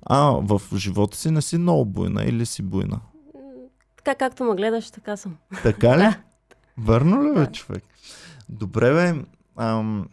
[0.07, 3.01] А, в живота си не си много буйна или си буйна?
[3.97, 5.37] Така както ме гледаш, така съм.
[5.63, 6.03] Така ли?
[6.77, 6.83] Да.
[6.83, 7.53] Върно ли бе, Да.
[7.53, 7.85] човек?
[8.49, 9.23] Добре, бе.
[9.57, 10.09] Ам...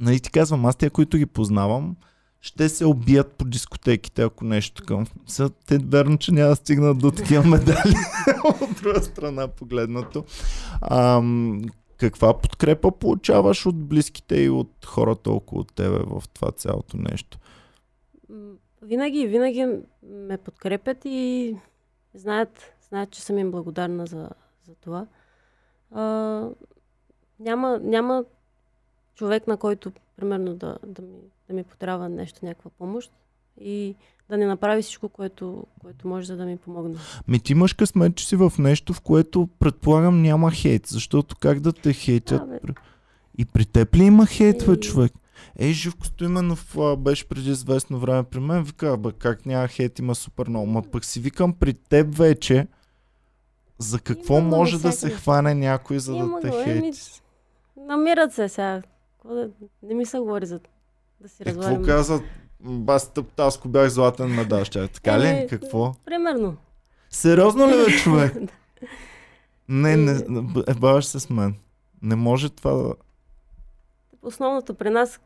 [0.00, 1.96] Нали ти казвам, аз тия, които ги познавам,
[2.44, 5.06] ще се убият по дискотеките, ако нещо такова.
[5.26, 7.94] Са, те верно, че няма да стигнат до такива медали
[8.60, 10.24] от друга страна погледнато.
[10.90, 11.62] Ам,
[11.96, 17.38] каква подкрепа получаваш от близките и от хората около тебе в това цялото нещо?
[18.82, 19.66] Винаги, винаги
[20.02, 21.56] ме подкрепят и
[22.14, 24.30] знаят, знаят че съм им благодарна за,
[24.66, 25.06] за това.
[25.90, 26.02] А,
[27.40, 28.24] няма, няма
[29.14, 33.12] човек, на който, примерно, да, да, ми, да ми потрябва нещо, някаква помощ
[33.60, 33.94] и
[34.28, 36.96] да не направи всичко, което, което може за да ми помогне.
[37.28, 41.60] Ми ти имаш късмет, че си в нещо, в което предполагам няма хейт, защото как
[41.60, 42.40] да те хейтят?
[42.40, 42.58] Да, бе.
[43.38, 44.80] И при теб ли има хейт, бе, Ей.
[44.80, 45.12] човек?
[45.58, 49.98] Ей, Живко Стоименов а, беше преди известно време при мен, вика, бе, как няма хейт,
[49.98, 50.66] има супер много.
[50.66, 52.66] Ма пък си викам при теб вече,
[53.78, 57.00] за какво Има може да се хване някой, за Има да те хейти?
[57.76, 58.82] Намират се сега.
[59.24, 59.50] Какво Да,
[59.82, 60.60] не ми се говори за
[61.20, 61.84] да си Е, какво развалим.
[61.84, 62.22] казват?
[62.60, 64.88] М, Аз тъптаско бях златен медал, ще е.
[64.88, 65.26] Така ли?
[65.28, 65.92] Еми, Какво?
[66.04, 66.56] Примерно.
[67.10, 68.34] Сериозно ли бе, човек?
[69.68, 70.16] Не, не, Е.
[70.66, 71.54] е, баваш се с мен.
[72.02, 72.94] Не може това да...
[74.22, 75.20] Основното при нас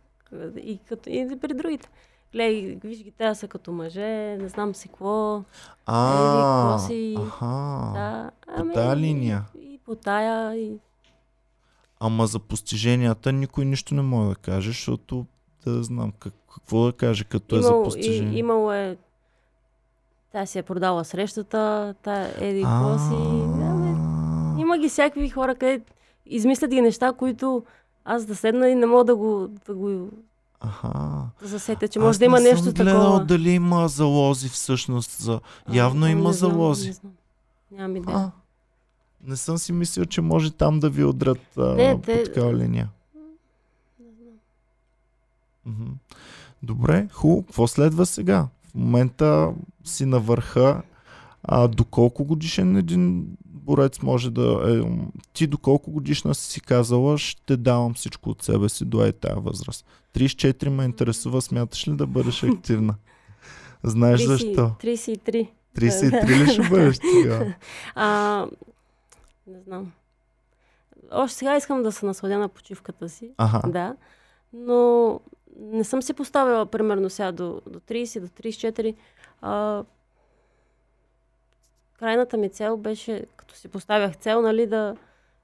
[0.57, 1.89] и, като, и при другите.
[2.33, 5.43] Гледай, виж ги, те са като мъже, не знам си какво.
[5.87, 7.47] А, какво си- аха.
[7.95, 9.45] Да, по тая линия.
[9.57, 10.79] И по тая, и
[12.01, 15.27] Ама за постиженията никой нищо не може да каже, защото
[15.65, 18.39] да знам как, какво да каже, като е за имало, и, постижение.
[18.39, 18.97] имало е
[20.33, 23.15] тя си е продала срещата, тая еди какво си.
[24.61, 25.81] Има ги всякакви хора, къде
[26.27, 27.65] измислят ги неща, които
[28.05, 30.09] аз да седна и не мога да го, да го
[30.61, 30.91] Аха.
[31.43, 33.25] засетя, че Аз може да има не нещо съм гледал такова.
[33.25, 35.11] дали има залози всъщност.
[35.11, 35.41] За...
[35.67, 36.87] А, Явно има не знам, залози.
[36.89, 37.13] Не знам.
[37.71, 38.17] Нямам идея.
[38.19, 38.31] А,
[39.27, 42.89] не съм си мислил, че може там да ви удрят а, Не, по такава линия.
[45.67, 45.93] Мгм.
[46.63, 47.43] Добре, хубаво.
[47.43, 48.49] Какво следва сега?
[48.71, 49.53] В момента
[49.85, 50.83] си на върха.
[51.43, 54.91] А доколко годишен един борец може да е...
[55.33, 59.13] Ти до колко годишна си си казала, ще давам всичко от себе си до е
[59.13, 59.87] тая възраст.
[60.15, 62.95] 34 ме интересува, смяташ ли да бъдеш активна?
[63.83, 64.73] Знаеш 30 защо?
[64.83, 65.49] 33.
[65.79, 67.55] 33 ли ще бъдеш тогава?
[69.49, 69.93] Не знам.
[71.11, 73.35] Още сега искам да се насладя на почивката си.
[73.37, 73.71] Аха.
[73.71, 73.97] Да.
[74.53, 75.21] Но
[75.57, 78.95] не съм си поставила примерно сега до, до 30, до 34.
[79.41, 79.85] А,
[81.99, 84.97] крайната ми цел беше, като си поставях цел, нали, да,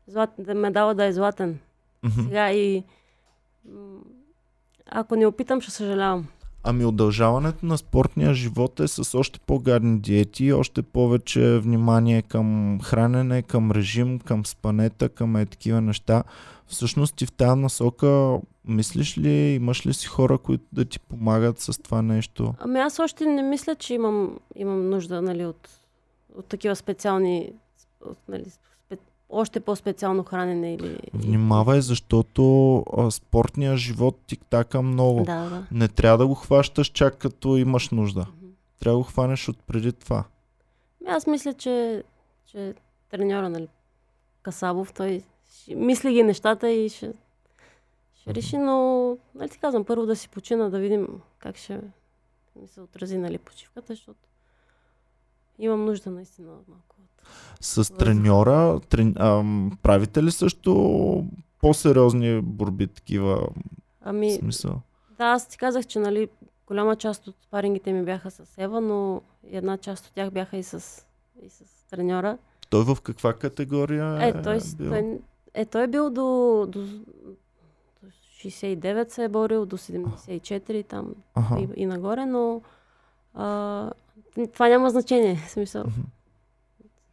[0.07, 1.61] злат, да медала да е златен.
[2.03, 2.23] Мгм.
[2.23, 2.85] Сега и
[4.87, 6.29] ако не опитам, ще съжалявам.
[6.67, 13.43] Ами удължаването на спортния живот е с още по-гадни диети, още повече внимание към хранене,
[13.43, 16.25] към режим, към спанета, към е такива неща.
[16.67, 21.61] Всъщност ти в тази насока мислиш ли, имаш ли си хора, които да ти помагат
[21.61, 22.55] с това нещо?
[22.59, 25.69] Ами аз още не мисля, че имам, имам нужда нали, от,
[26.39, 27.53] от такива специални,
[28.29, 28.45] нали,
[29.29, 30.99] още по-специално хранене или...
[31.15, 35.25] Внимавай, защото а, спортния живот тик-така много.
[35.25, 35.67] Да, да.
[35.71, 38.21] Не трябва да го хващаш чак като имаш нужда.
[38.21, 38.47] Мгм.
[38.81, 40.25] Трябва да го хванеш от преди това.
[41.01, 42.05] Ами Аз мисля, че,
[42.47, 42.75] че
[43.11, 43.69] треньора, нали,
[44.43, 45.23] Касабов, той
[45.55, 47.13] ще, мисли ги нещата и ще,
[48.21, 51.09] ще реши, но, нали ти казвам, първо да си почина, да видим
[51.39, 51.81] как ще
[52.57, 54.19] ми се отрази, нали, почивката, защото
[55.59, 56.97] имам нужда наистина малко.
[57.05, 57.14] от-
[57.61, 59.15] С треньора, трен...
[59.19, 61.25] ам, правите ли също
[61.61, 63.49] по-сериозни борби такива?
[64.03, 64.81] Ами, смисъл?
[65.19, 66.29] да, аз ти казах, че, нали,
[66.67, 70.63] голяма част от спарингите ми бяха с Ева, но една част от тях бяха и
[70.63, 71.05] с,
[71.43, 72.39] и с треньора.
[72.71, 74.91] Той в каква категория е, Е, той, бил?
[74.91, 75.19] той,
[75.55, 76.23] е, той е бил до,
[76.69, 76.81] до,
[78.03, 78.09] до
[78.45, 81.61] 69 се е борил, до 74 там Аха.
[81.61, 82.63] и, и нагоре, но
[83.35, 83.91] а,
[84.53, 85.37] това няма значение.
[85.49, 86.01] Смисъл, Мгм.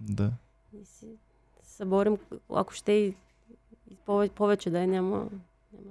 [0.02, 0.32] Да.
[0.74, 1.06] и си
[1.64, 2.18] се борим,
[2.50, 3.16] ако ще и,
[4.06, 5.30] повече, повече да е, няма, няма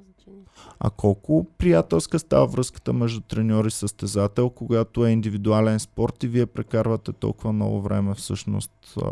[0.07, 0.43] значение.
[0.81, 6.47] А колко приятелска става връзката между треньор и състезател, когато е индивидуален спорт и вие
[6.47, 8.73] прекарвате толкова много време всъщност?
[8.99, 9.11] А...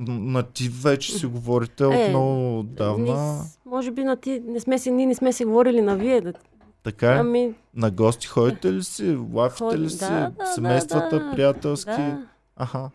[0.00, 2.64] На ти вече си говорите от Е, много.
[2.98, 5.96] Ние с- може би на ти не сме си, ние не сме си говорили на
[5.96, 6.20] вие.
[6.20, 6.32] Да,
[6.82, 7.18] Така е?
[7.18, 9.18] ами, На гости ходите ли си?
[9.32, 9.98] Лафите Ход- ли си?
[9.98, 11.90] да, да, Семействата да, приятелски?
[11.90, 12.26] да,
[12.56, 12.90] Аха.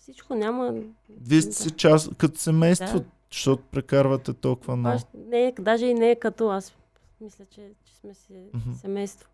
[0.00, 0.74] Всичко няма.
[1.20, 2.98] Вие сте си част като семейство.
[2.98, 3.04] Да.
[3.32, 4.94] Защото прекарвате толкова много.
[4.94, 6.76] Баш, не даже и не е като аз.
[7.20, 8.72] Мисля, че, че сме си Мгм.
[8.72, 9.28] семейство.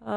[0.00, 0.14] А,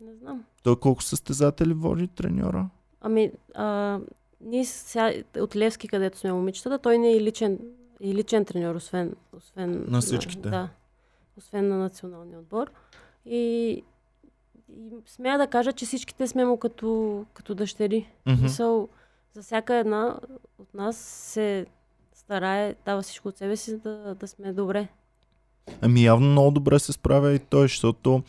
[0.00, 0.44] не знам.
[0.62, 2.68] Той колко състезатели води треньора?
[3.00, 3.98] Ами, а,
[4.40, 7.58] ние сега, от Левски, където сме момичетата, той не е и личен,
[8.00, 10.48] и личен треньор, освен, освен На всичките.
[10.50, 10.68] да,
[11.38, 12.70] освен на националния отбор.
[13.24, 13.82] И,
[14.76, 18.08] и смея да кажа, че всичките сме му като, като дъщери.
[18.26, 18.42] Мгм.
[18.42, 18.88] Мисъл,
[19.32, 20.16] за всяка една
[20.58, 21.66] от нас се
[22.14, 24.88] старае, дава всичко от себе си, да, да сме добре.
[25.80, 28.22] Ами явно много добре се справя и той, защото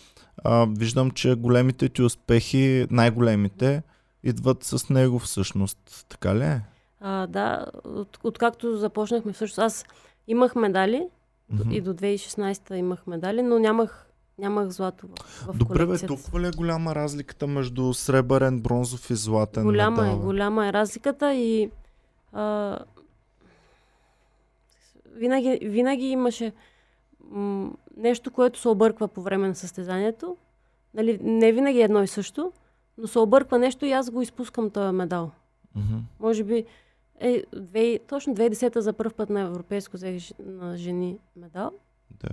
[0.44, 3.84] а, виждам, че големите ти успехи, най-големите,
[4.24, 6.06] идват с него всъщност.
[6.10, 6.62] Така ли е?
[7.00, 9.86] А, да, от, откакто започнахме, всъщност аз
[10.28, 11.08] имах медали
[11.50, 11.72] Мгм.
[11.72, 15.14] и до 2016 имах медали, но нямах, нямах злато в,
[15.44, 20.16] в Добре, бе, толкова ли е голяма разликата между сребърен, бронзов и златен Голяма медал?
[20.16, 21.72] е, голяма е разликата и
[22.34, 22.78] а,
[25.08, 26.54] винаги, винаги имаше
[27.22, 30.38] м- нещо, което се обърква по време на състезанието.
[30.94, 32.52] Нали, не винаги е едно и също,
[32.98, 35.32] но се обърква нещо и аз го изпускам този медал.
[35.76, 35.98] Мгм.
[36.20, 36.66] Може би
[37.20, 41.72] е, две, точно 2010 за първ път на европейско взех на жени медал
[42.14, 42.30] Да.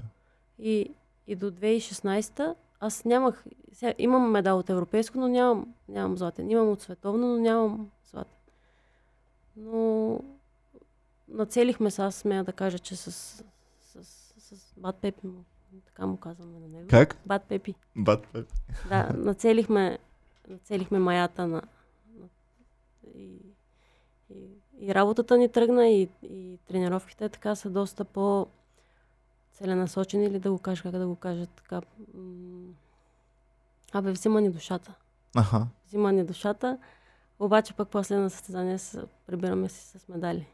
[0.58, 0.90] и,
[1.28, 6.50] и до 2016 аз нямах, сега имам медал от европейско, но нямам, нямам златен.
[6.50, 8.36] Имам от световно, но нямам златен.
[9.56, 10.20] Но
[11.28, 13.44] нацелихме се, аз смея да кажа, че с, с,
[14.04, 15.44] с, с Бат Пепи му,
[15.86, 16.88] така му казваме на него.
[16.90, 17.16] Как?
[17.26, 17.74] Бат Пепи.
[17.96, 18.44] Бат, бе.
[18.88, 19.98] Да, нацелихме,
[20.48, 21.62] нацелихме маята на,
[22.16, 22.28] на
[23.14, 23.38] и,
[24.30, 24.48] и,
[24.80, 28.46] и работата ни тръгна и, и тренировките така са доста по
[29.58, 31.80] целенасочени или да го кажа, как да го кажа така.
[33.92, 34.94] Абе, взима ни душата.
[35.36, 35.66] Аха.
[35.88, 36.78] Взима ни душата,
[37.38, 40.46] обаче пък после на състезание се прибираме си с медали.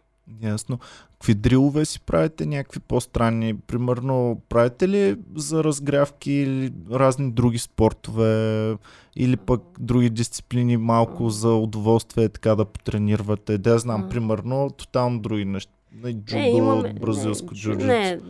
[0.42, 0.78] Ясно.
[1.12, 3.56] Какви дрилове си правите, някакви по-странни?
[3.56, 8.76] Примерно, правите ли за разгрявки или разни други спортове
[9.16, 13.58] или пък други дисциплини малко за удоволствие, така да потренирате?
[13.58, 15.72] Да, знам, примерно, тотално други неща.
[15.92, 17.86] Не, Джудо, Не, имаме- бразилско не, джуджицу.
[17.86, 18.20] Не,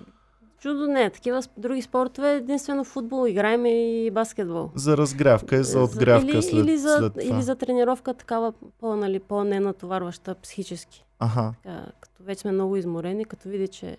[0.64, 1.10] чудо не.
[1.10, 4.70] Такива други спортове, единствено футбол играем и баскетбол.
[4.74, 7.22] За разгрявка и за отгрявка или, след, или, за, след това.
[7.24, 11.04] или за тренировка такава по, нали, по-ненатоварваща психически.
[11.18, 11.54] Аха.
[11.62, 13.96] Така, като вече сме много изморени, като види, че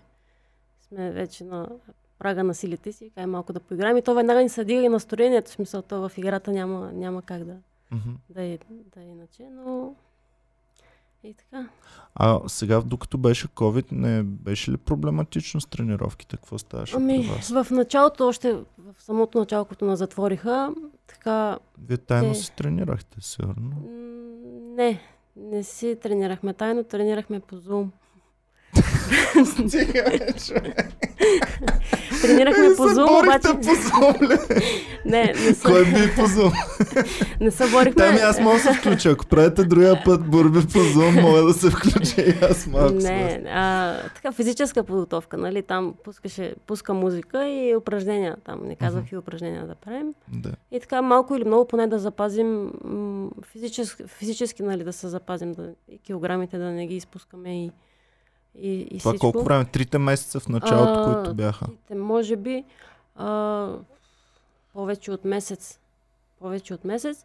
[0.88, 1.68] сме вече на
[2.18, 3.96] прага на силите си, кай малко да поиграем.
[3.96, 7.22] И то веднага ни се дига и настроението, в смисъл, то в играта няма, няма
[7.22, 7.54] как да,
[7.90, 8.10] Мгм.
[8.30, 8.58] да, е,
[8.94, 9.94] да е иначе, но
[11.24, 11.68] и така.
[12.14, 16.36] А сега, докато беше COVID, не беше ли проблематично с тренировките?
[16.36, 17.64] Какво ставаше Ами, при вас?
[17.64, 18.64] в началото, още в
[18.98, 20.74] самото начало, като на затвориха,
[21.06, 23.72] така, Вие тайно те- се тренирахте, сигурно.
[24.76, 25.00] не,
[25.36, 27.88] не си тренирахме тайно, тренирахме по Zoom.
[32.26, 33.48] Тренирахме по Zoom, обаче...
[33.48, 34.60] по Zoom?
[35.04, 36.52] Не, не се, Кой би по Zoom?
[37.40, 38.04] не се борихме.
[38.04, 39.10] Там аз мога да се включа.
[39.10, 42.94] Ако правите другия път борби по Zoom, мога да се включа и аз малко.
[42.94, 45.62] Не, а, така физическа подготовка, нали?
[45.62, 48.36] Там пускаше, пуска музика и упражнения.
[48.44, 50.14] Там не казвах и упражнения да правим.
[50.28, 50.50] Да.
[50.70, 55.52] И така малко или много поне да запазим м, физически, физически нали, да се запазим,
[55.52, 57.70] да, и килограмите да не ги изпускаме и,
[58.60, 59.32] и, и Това всичко.
[59.32, 59.64] колко време?
[59.64, 61.66] Трите месеца в началото, А, които бяха.
[61.96, 62.64] Може би
[63.16, 63.68] а,
[64.72, 65.80] повече от месец.
[66.38, 67.24] Повече от месец.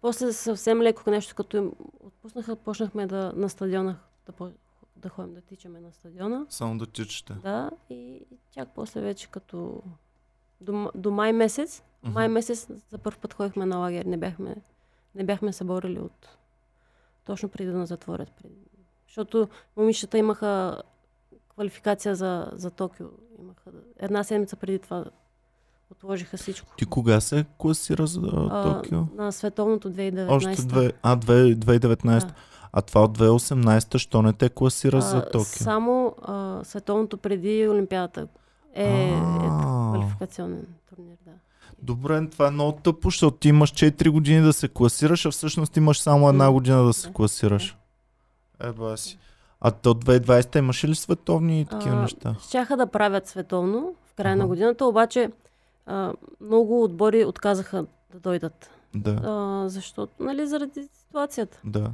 [0.00, 4.50] После съвсем леко нещо, като им отпуснаха, почнахме да, на стадиона да,
[4.96, 6.46] да ходим да тичаме на стадиона.
[6.48, 7.32] Само да тичате.
[7.32, 8.20] Да, и,
[8.54, 9.82] чак после вече като
[10.60, 12.12] до, до май месец, Мгм.
[12.12, 14.04] май месец за първ път ходихме на лагер.
[14.04, 14.56] Не бяхме,
[15.14, 16.28] не бяхме се борили от
[17.24, 18.30] точно преди да на затворят.
[18.42, 18.54] Преди.
[19.08, 20.82] Защото момичета имаха
[21.54, 23.06] квалификация за, за Токио.
[23.40, 25.04] Имаха, една седмица преди това
[25.90, 26.74] отложиха всичко.
[26.76, 29.00] Ти кога се класира за А, Токио?
[29.16, 30.30] на световното 2019.
[30.30, 32.26] Още две, а, две, 2019.
[32.26, 32.34] Да.
[32.72, 35.44] А това от 2018, що не те класира А, за Токио?
[35.44, 38.28] Само а, световното преди Олимпиадата
[38.74, 39.12] е, е
[39.92, 41.16] квалификационен турнир.
[41.26, 41.32] Да.
[41.82, 45.76] Добре, това е много тъпо, защото ти имаш 4 години да се класираш, а всъщност
[45.76, 47.76] имаш само една година да се да, класираш.
[48.60, 49.18] Еба си.
[49.60, 52.36] А то 2020 имаше ли световни и такива А, неща?
[52.42, 54.48] Щяха да правят световно в края на Аха.
[54.48, 55.30] годината, обаче
[55.86, 58.70] а, много отбори отказаха да дойдат.
[58.94, 61.60] Да, А, защото, нали, заради ситуацията.
[61.64, 61.90] да.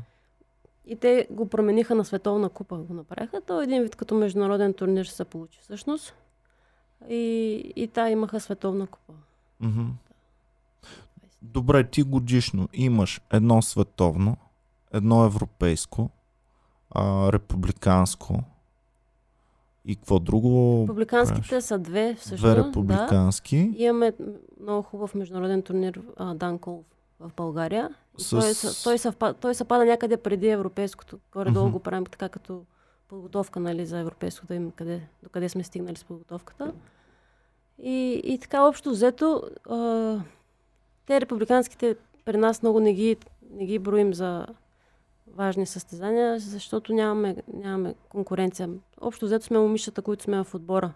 [0.86, 3.40] И те го промениха на световна купа, го направиха.
[3.40, 6.14] То един вид като международен турнир ще се получи всъщност.
[7.08, 7.16] И,
[7.76, 9.12] и та имаха световна купа.
[9.60, 9.82] Мгм.
[11.42, 14.36] Добре, ти годишно имаш едно световно,
[14.92, 16.10] едно европейско,
[16.94, 18.40] а, републиканско.
[19.84, 20.82] И какво друго?
[20.82, 21.64] Републиканските правиш?
[21.64, 22.40] са две всъщност.
[22.42, 22.56] Две Да.
[22.58, 23.56] републикански.
[23.76, 24.12] Имаме
[24.60, 26.84] много хубав международен турнир а, Данкол
[27.20, 27.94] в България.
[28.18, 31.18] С- Той, съ- той, съвпада, той съвпада някъде преди европейското.
[31.32, 31.72] Горе-долу Мгм.
[31.72, 32.62] го правим така като
[33.08, 36.72] подготовка нали, за европейското, да им къде, до къде сме стигнали с подготовката.
[37.78, 39.76] И, и така общо взето, а,
[41.06, 43.16] те републиканските при нас много не ги,
[43.50, 44.46] не ги броим за
[45.34, 48.68] важни състезания, защото нямаме, нямаме конкуренция.
[49.00, 50.92] Общо взето сме момичета, които сме в отбора.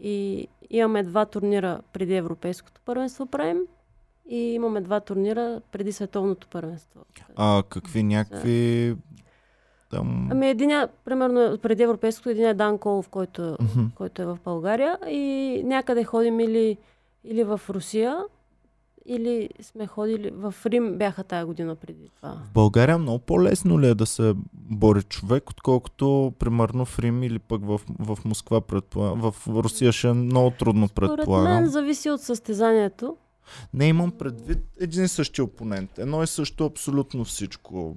[0.00, 3.60] И имаме два турнира преди Европейското първенство правим
[4.28, 7.00] и имаме два турнира преди Световното първенство.
[7.36, 8.96] А какви някакви...
[9.90, 10.28] Там...
[10.30, 13.58] Ами единия, примерно преди Европейското, един е Дан Колов, който,
[13.94, 16.78] който е в България и някъде ходим или,
[17.24, 18.18] или в Русия,
[19.06, 22.28] или сме ходили в Рим, бяха тая година преди това.
[22.28, 27.38] В България много по-лесно ли е да се бори човек, отколкото примерно в Рим или
[27.38, 29.30] пък в, в Москва предполагам.
[29.30, 31.52] В Русия ще е много трудно Според предполагам.
[31.54, 33.16] мен зависи от състезанието.
[33.74, 35.98] Не имам предвид един и същи опонент.
[35.98, 37.96] Едно и също абсолютно всичко.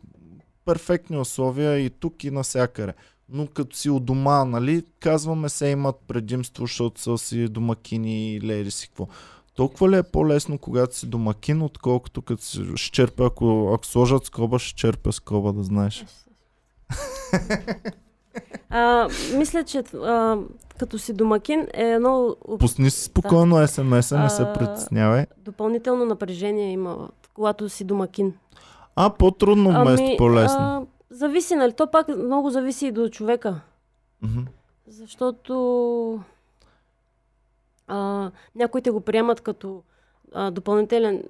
[0.65, 2.93] Перфектни условия и тук и насякъде.
[3.29, 8.53] Но като си у дома, нали, казваме се имат предимство, защото са си домакини или
[8.53, 9.07] еди си какво.
[9.55, 14.25] Толкова ли е по-лесно, когато си домакин, отколкото като си ще черпя, ако, ако сложат
[14.25, 16.05] скоба, ще черпя скоба, да знаеш.
[18.69, 20.37] А, мисля, че а,
[20.79, 25.25] като си домакин е едно Пусни си спокойно СМС-а, не се притеснявай.
[25.37, 28.33] допълнително напрежение има, когато си домакин.
[28.95, 30.57] А, по-трудно вместо по-лесно.
[30.59, 31.73] а, зависи, нали?
[31.73, 33.61] То пак много зависи и до човека.
[34.21, 34.41] Мгм.
[34.87, 36.19] Защото
[37.87, 39.83] а, някои те го приемат като
[40.33, 41.23] а, допълнителен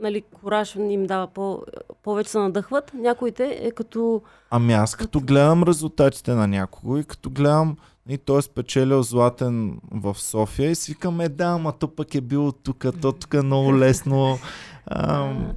[0.00, 1.62] нали, кораж им дава по,
[2.02, 2.94] повече се надъхват.
[2.94, 7.76] Някои те е като Ами аз като гледам резултатите на някого и като гледам
[8.08, 12.14] и той е спечелил златен в София и си викам, е да, ама то пък
[12.14, 14.38] е било тук, то тук е много лесно.
[14.86, 15.52] Ам,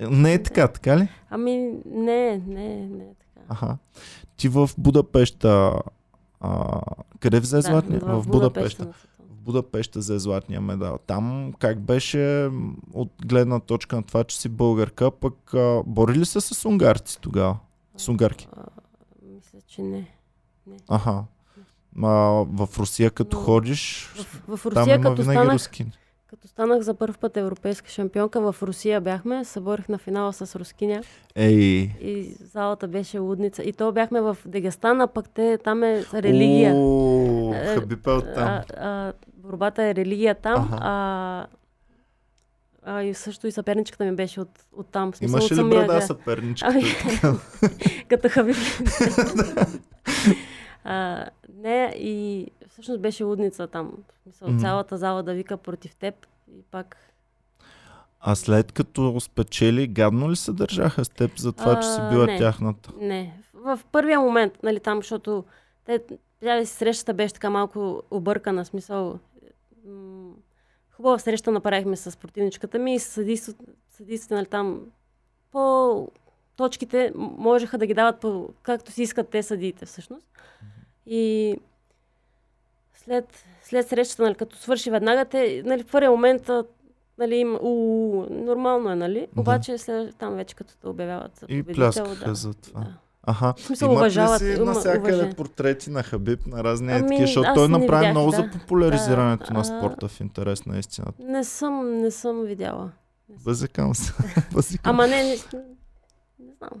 [0.00, 1.08] не е така, така ли?
[1.30, 1.56] Ами
[1.86, 3.40] не, не, не е така.
[3.48, 3.76] Аха.
[4.36, 5.72] Ти в Будапешта,
[6.40, 6.80] а,
[7.20, 8.00] къде взе златния?
[8.00, 8.84] Да, в Будапешта.
[8.84, 8.92] на
[9.44, 10.98] Будапешта взе златния медал.
[10.98, 12.50] Там как беше
[12.92, 17.20] от гледна точка на това, че си българка, пък а, бори ли се с унгарци
[17.20, 17.56] тогава?
[17.96, 18.48] С унгарки?
[18.52, 18.62] А,
[19.26, 20.08] мисля, че не.
[20.88, 21.24] Аха.
[22.02, 22.08] А,
[22.46, 24.12] в Русия като Но- ходиш,
[24.48, 25.86] В, в там Русия, има като винаги станах, руски.
[26.26, 31.02] като станах за първ път европейска шампионка, в Русия бяхме, съборих на финала с рускиня
[31.34, 31.54] Ей.
[32.00, 33.62] и залата беше лудница.
[33.62, 36.74] И то бяхме в Дегестан, а пък те, там е религия.
[36.74, 38.44] О, Е, Хабиб е от там.
[38.44, 39.12] А, а,
[39.52, 40.78] борбата е религия там, Аха.
[40.80, 41.46] а,
[42.84, 45.12] а и също и съперничката ми беше от, от там.
[45.12, 46.06] В смисъл, Имаше от ли самия брада град.
[46.06, 46.74] съперничката?
[46.74, 46.84] Ами,
[48.08, 48.56] като Хабиб.
[50.84, 53.92] а, не, и всъщност беше лудница там.
[54.18, 54.58] В смисъл, Мгм.
[54.58, 56.14] цялата зала да вика против теб
[56.50, 56.96] и пак
[58.20, 62.10] А след като спечели, гадно ли се държаха с теб за това, че си А,
[62.10, 62.38] била не.
[62.38, 62.90] тяхната?
[63.00, 63.36] Не.
[63.54, 65.44] В първия момент, нали, там, защото
[65.84, 66.00] те,
[66.40, 69.18] тя срещата беше така малко объркана, смисъл.
[69.86, 70.32] М,
[70.90, 73.64] Хубава среща направихме с противничката ми и съдийството,
[74.30, 74.80] нали, там
[75.52, 76.08] по
[76.56, 80.26] точките можеха да ги дават по, както си искат те съдиите всъщност.
[81.06, 81.56] И
[82.94, 86.50] след, след срещата, нали, като свърши веднага, те, нали, в първия момент
[87.18, 87.72] нали, им, у,
[88.30, 89.28] нормално е, нали?
[89.36, 92.80] Обаче след, там вече като те обявяват за И пляскаха да, за това.
[92.80, 92.98] Да.
[93.26, 93.54] Аха.
[93.56, 97.54] В смисъл, Имат ли си има навсякъде портрети на Хабиб, на разни Ами, етики, защото
[97.54, 98.36] той направи видях, много да.
[98.36, 101.22] за популяризирането Да, на а- спорта в интерес на истината.
[101.22, 102.90] Не съм, не съм видяла.
[103.44, 104.12] Бъзикам се.
[104.52, 104.90] Бъзикам.
[104.94, 105.36] Ама не, не,
[106.38, 106.80] не знам.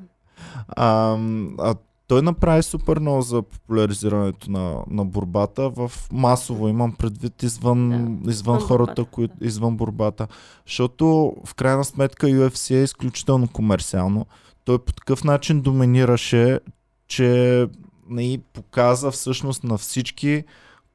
[0.68, 1.16] А,
[1.58, 1.74] а
[2.06, 7.96] той направи супер много за популяризирането на, на борбата в масово, имам предвид извън, Да,
[7.96, 10.26] извън извън хората, борбата, които извън борбата.
[10.66, 14.26] Защото в крайна сметка UFC е изключително комерциално.
[14.64, 16.60] Той по такъв начин доминираше,
[17.08, 17.66] че
[18.08, 20.44] не показа всъщност на всички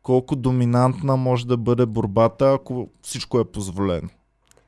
[0.03, 4.10] колко доминантна може да бъде борбата, ако всичко е позволено.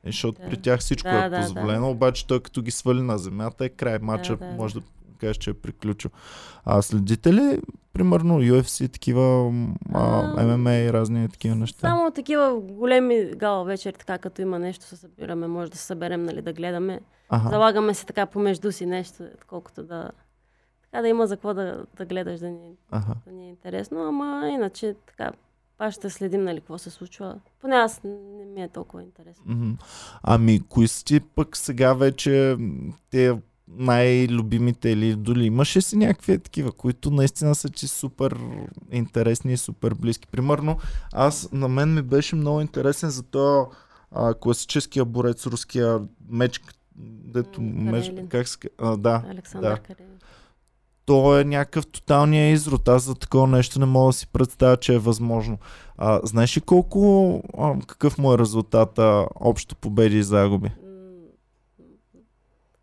[0.04, 0.48] И защото Да.
[0.48, 1.42] при тях всичко Да, е да, да.
[1.42, 3.98] позволено, обаче той като ги свали на земята е край.
[3.98, 4.80] Матча да, може да
[5.20, 6.10] кажеш, че е приключил.
[6.64, 7.60] А следите ли,
[7.92, 9.52] примерно, UFC, такива
[9.94, 11.80] а, ММА и разни такива неща?
[11.80, 16.22] Само такива големи гала вечери, така като има нещо, се събираме, може да се съберем,
[16.22, 17.00] нали, да гледаме.
[17.28, 17.48] Ага.
[17.48, 20.10] Залагаме си така помежду си нещо, колкото да...
[20.82, 23.14] Така да има за какво да, да гледаш, да ни, Ага.
[23.26, 25.32] да ни е интересно, ама иначе така,
[25.78, 27.40] пак ще следим, нали, какво се случва.
[27.60, 29.76] Поне аз не ми е толкова интересно.
[30.22, 32.56] Ами, кои са ти пък сега вече
[33.10, 33.38] те
[33.76, 38.36] най-любимите или доли имаш ли си някакви такива, които наистина са ти супер
[38.92, 40.26] интересни и супер близки?
[40.26, 40.78] Примерно,
[41.12, 43.70] аз на мен ми беше много интересен за този
[44.10, 46.60] а, класическия борец, руския меч,
[46.96, 49.78] дето меч, как се а, да, Александър да.
[49.78, 50.18] Карелин.
[51.04, 52.88] то е някакъв тоталния изрод.
[52.88, 55.58] Аз за такова нещо не мога да си представя, че е възможно.
[55.96, 60.70] А, знаеш ли колко, а, какъв му е резултата общо победи и загуби?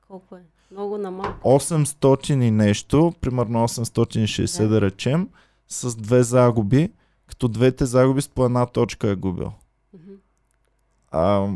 [0.08, 0.42] Колко е?
[0.78, 1.50] Много на малко.
[1.50, 4.82] 800 и нещо, примерно 860 да, Да.
[4.82, 5.30] речем,
[5.68, 6.92] с две загуби,
[7.28, 9.52] като двете загуби с по една точка е губил.
[9.94, 10.14] Мгм.
[11.12, 11.48] А,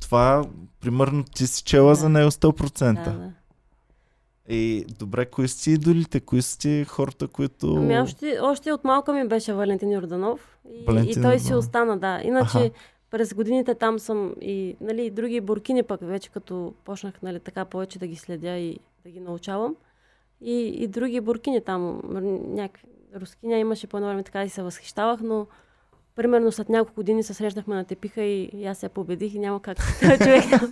[0.00, 0.44] това,
[0.80, 1.94] примерно, ти си чела Да.
[1.94, 3.04] за него 100%.
[3.04, 3.32] Да, да.
[4.48, 6.20] И добре, кои са ти идолите?
[6.20, 7.74] Кои са ти хората, които...
[7.76, 10.58] Ами още, още от малка ми беше Валентин Йорданов.
[10.72, 12.20] И, Валентин и той си остана, да.
[12.24, 12.70] Иначе Аха.
[13.12, 17.98] През годините там съм и, нали, други буркини пък вече като почнах нали, така повече
[17.98, 19.74] да ги следя и да ги научавам.
[20.40, 22.00] И, и други буркини там,
[22.54, 22.86] някакви
[23.20, 25.46] рускиня имаше по едно време така и се възхищавах, но
[26.16, 29.62] примерно след няколко години се срещнахме на тепиха и, и аз я победих и няма
[29.62, 30.70] как човек как.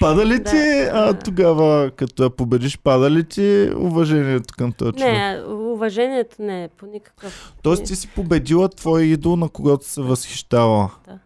[0.00, 1.18] Пада ли Да, ти а, да.
[1.18, 5.12] тогава, като я победиш, пада ли ти уважението към този човек?
[5.14, 7.54] Не, уважението не е по никакъв.
[7.62, 10.90] Тоест ти си победила твой идол, на когото се възхищава.
[11.08, 11.18] Да.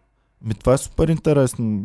[0.45, 1.83] Ми това е супер интересно.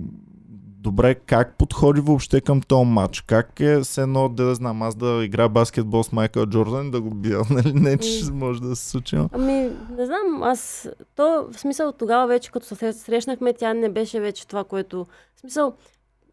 [0.80, 3.22] Добре, как подходи въобще към този матч?
[3.22, 7.02] Как е все едно, да, да знам, аз да игра баскетбол с Майкъл Джордан да
[7.02, 7.42] го бия?
[7.50, 7.74] Нали?
[7.74, 9.18] Не, че ще може да се случи.
[9.32, 10.90] Ами, не знам, аз...
[11.16, 15.06] То, в смисъл, тогава вече, като се срещнахме, тя не беше вече това, което...
[15.36, 15.74] В смисъл,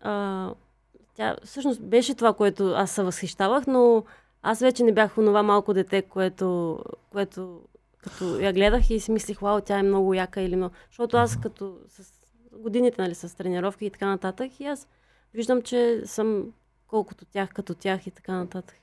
[0.01, 0.51] а,
[1.15, 4.05] тя всъщност беше това, което аз се възхищавах, но
[4.43, 6.79] аз вече не бях онова малко дете, което,
[7.13, 7.61] което
[8.05, 10.75] като я гледах и си мислих, вау, тя е много яка или много...
[10.91, 12.13] Защото аз като с
[12.59, 14.89] годините, нали, с тренировки и така нататък, и аз
[15.35, 16.45] виждам, че съм
[16.87, 18.77] колкото тях, като тях и така нататък.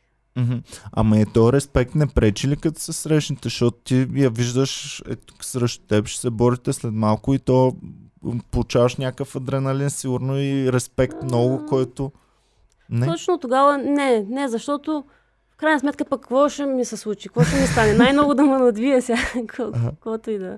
[0.91, 5.15] Ама е то респект не пречи ли като се срещнете, защото ти я виждаш е
[5.15, 7.75] тук срещу теб, ще се борите след малко и то
[8.51, 11.25] получаваш някакъв адреналин сигурно и респект А.
[11.25, 12.11] много, който...
[12.89, 13.07] Не?
[13.07, 15.03] Точно тогава не, не, защото
[15.61, 17.93] крайна сметка пък какво ще ми се случи, какво ще ми стане?
[17.93, 20.57] Най-много да ме надвие сега, каквото и да.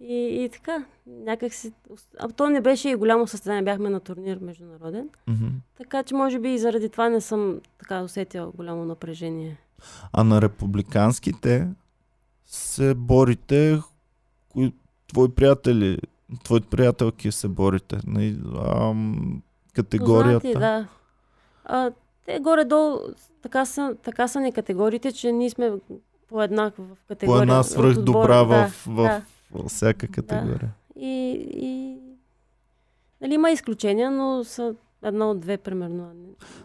[0.00, 1.72] И, и така, някак си...
[2.18, 5.08] А то не беше и голямо състезание, бяхме на турнир международен.
[5.26, 5.46] Мгм.
[5.78, 9.56] Така че може би и заради това не съм така усетила голямо напрежение.
[10.12, 11.68] А на републиканските
[12.46, 13.80] се борите,
[14.48, 14.72] кои,
[15.06, 15.98] твои приятели,
[16.44, 17.98] твои приятелки се борите.
[18.06, 19.42] Нали, ам,
[19.74, 20.40] категорията.
[20.40, 20.88] Познати, да.
[21.64, 21.90] А,
[22.28, 22.98] те горе-долу
[23.42, 25.72] така са, така са ни категориите, че ние сме
[26.28, 27.38] по една в категория.
[27.38, 28.02] По една от свръх отбор.
[28.02, 29.22] добра в, Да, в, да.
[29.52, 30.70] във всяка категория.
[30.96, 31.96] И, и
[33.20, 36.10] нали, има изключения, но са едно от две, примерно.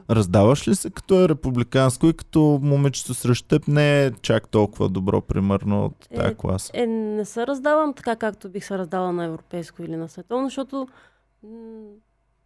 [0.10, 4.90] Раздаваш ли се като е републиканско и като момичето срещу теб не е чак толкова
[4.90, 6.72] добро, примерно, от Е, тази класа?
[6.74, 10.88] Е, не се раздавам така, както бих се раздала на европейско или на световно, защото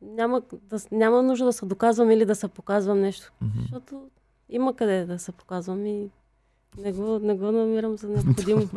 [0.01, 3.31] няма, да, няма нужда да се доказвам или да се показвам нещо.
[3.41, 3.59] Мгм.
[3.61, 4.01] Защото
[4.49, 6.09] има къде да се показвам и
[6.77, 8.69] не го, не го намирам за необходимо.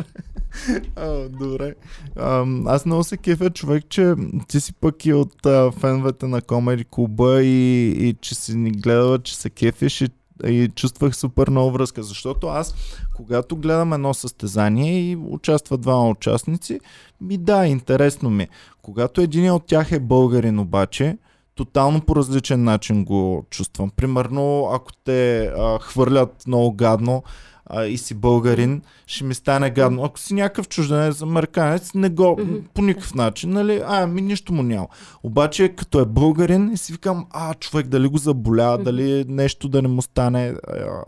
[0.96, 1.74] А, добре.
[2.16, 4.14] А, аз много се кефя човек, че
[4.48, 8.70] ти си пък и от а, феновете на Комеди Клуба и, и че си ни
[8.70, 10.08] гледала, че се кефиш и,
[10.46, 12.02] и чувствах супер много връзка.
[12.02, 12.74] Защото аз,
[13.16, 16.80] когато гледам едно състезание и участват двама участници,
[17.20, 18.42] ми да, интересно ми.
[18.42, 18.48] е.
[18.82, 21.18] Когато един от тях е българин обаче,
[21.54, 23.90] тотално по различен начин го чувствам.
[23.90, 27.22] Примерно, ако те а, хвърлят много гадно
[27.72, 30.04] а, и си българин, ще ми стане гадно.
[30.04, 32.40] Ако си някакъв чужденец, американец, не го,
[32.74, 34.86] по никакъв начин, нали, а, ми нищо му няма.
[35.22, 38.84] Обаче, като е българин, си викам, а, човек, дали го заболява, Мгм.
[38.84, 41.02] дали нещо да не му стане, а,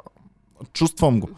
[0.73, 1.29] чувствам го.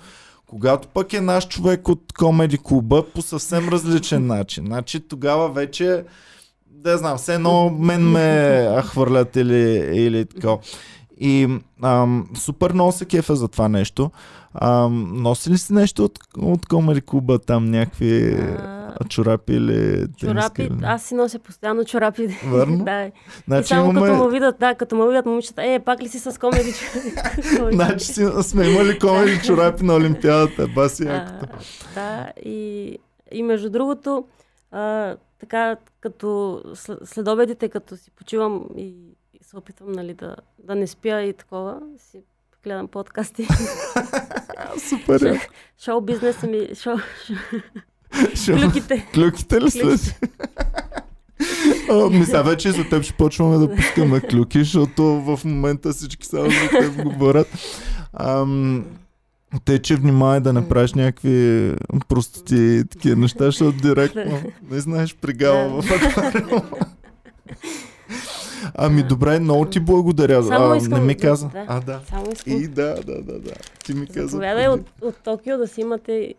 [0.46, 4.64] Когато пък е наш човек от комеди клуба, по съвсем различен начин.
[4.66, 6.04] Значи тогава вече,
[6.66, 10.56] да знам, все едно мен ме хвърлят или, или така.
[11.20, 14.10] И ам, супер много се кефа за това нещо.
[14.54, 18.34] Ам, носи ли си нещо от, от комеди клуба там, някакви
[19.00, 22.26] А, чорапи или чорапи, или- аз си нося постоянно чорапи.
[22.46, 22.78] Верно?
[22.84, 23.04] да.
[23.06, 23.12] И
[23.46, 24.06] Значи само имаме...
[24.08, 26.74] като му видят, да, като му видят момичета, е, пак ли си с комеди?
[27.72, 30.66] Значи си, сме имали комеди чорапи на Олимпиадата.
[30.74, 31.46] Баси якото.
[31.94, 32.98] да, и,
[33.32, 34.24] и между другото,
[34.70, 36.62] а, така, като
[37.04, 39.13] след, обедите, като си почивам и, и
[39.54, 42.18] се опитвам, нали, да, да не спя и такова, си
[42.64, 43.46] гледам подкасти.
[44.88, 45.20] Супер.
[45.20, 45.48] е.
[45.84, 46.96] Шоу бизнеса ми, шоу,
[48.12, 49.06] Шо- клюките.
[49.14, 49.98] Клюките ли Клюките.
[49.98, 50.30] след?
[51.90, 56.50] А, мисля, вече за теб ще почваме да пускаме клюки, защото в момента всички само
[56.50, 57.48] за теб говорят.
[58.12, 58.86] Ам,
[59.64, 61.74] те, че внимай да не правиш някакви
[62.08, 66.62] простоти и такива неща, защото директно не знаеш пригава в аквариума.
[68.74, 70.42] Ами добре, много ти благодаря.
[70.42, 71.48] Само а, искам не ми каза.
[71.48, 71.64] да.
[71.68, 72.00] А, да.
[72.10, 72.52] Само искам.
[72.52, 73.52] И да, да, да, да.
[73.84, 74.28] Ти ми каза.
[74.28, 76.34] Заповядай от, от Токио да си имате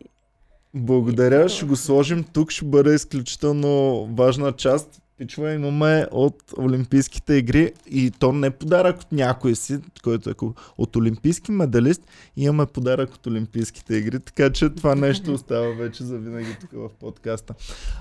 [0.77, 5.01] Благодаря, ще го сложим тук, ще бъде изключително важна част.
[5.17, 10.33] Пичва имаме от Олимпийските игри и то не е подарък от някой си, който е
[10.77, 12.01] от олимпийски медалист,
[12.37, 16.89] имаме подарък от Олимпийските игри, така че това нещо остава вече за винаги тук в
[16.99, 17.53] подкаста.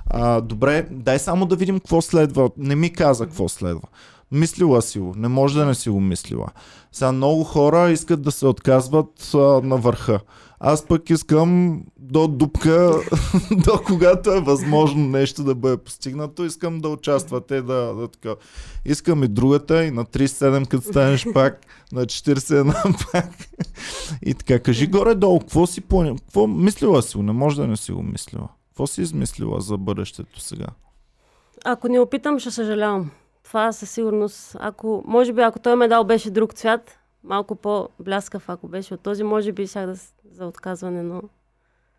[0.06, 2.50] А, добре, дай само да видим какво следва.
[2.56, 3.88] Не ми каза какво следва.
[4.32, 6.48] Мислила си го, не може да не си го мислила.
[6.92, 10.20] Сега много хора искат да се отказват а, на върха.
[10.66, 12.92] Аз пък искам до дупка,
[13.50, 18.34] до когато е възможно нещо да бъде постигнато, искам да участвате, да, да така.
[18.84, 21.60] Искам и другата, и на 37, като станеш пак,
[21.92, 23.30] на 41 пак.
[24.22, 26.16] И така, кажи горе-долу, какво си плани...
[26.18, 27.22] Какво мислила си го?
[27.22, 28.48] Не може да не си го мислила.
[28.68, 30.66] Какво си измислила за бъдещето сега?
[31.64, 33.10] Ако не опитам, ще съжалявам.
[33.42, 34.56] Това със сигурност.
[34.60, 39.22] Ако, може би, ако той медал беше друг цвят, малко по-бляскав, ако беше от този,
[39.22, 39.94] може би щях да
[40.30, 41.22] за отказване, но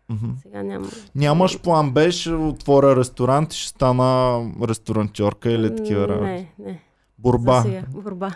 [0.08, 0.26] Мгм.
[0.42, 0.86] сега няма.
[1.14, 6.24] Нямаш план, беше отворя ресторант и ще стана ресторантьорка или такива работи.
[6.24, 6.82] Не, не.
[7.18, 7.56] Борба.
[7.56, 7.82] За сега.
[7.88, 8.30] Борба.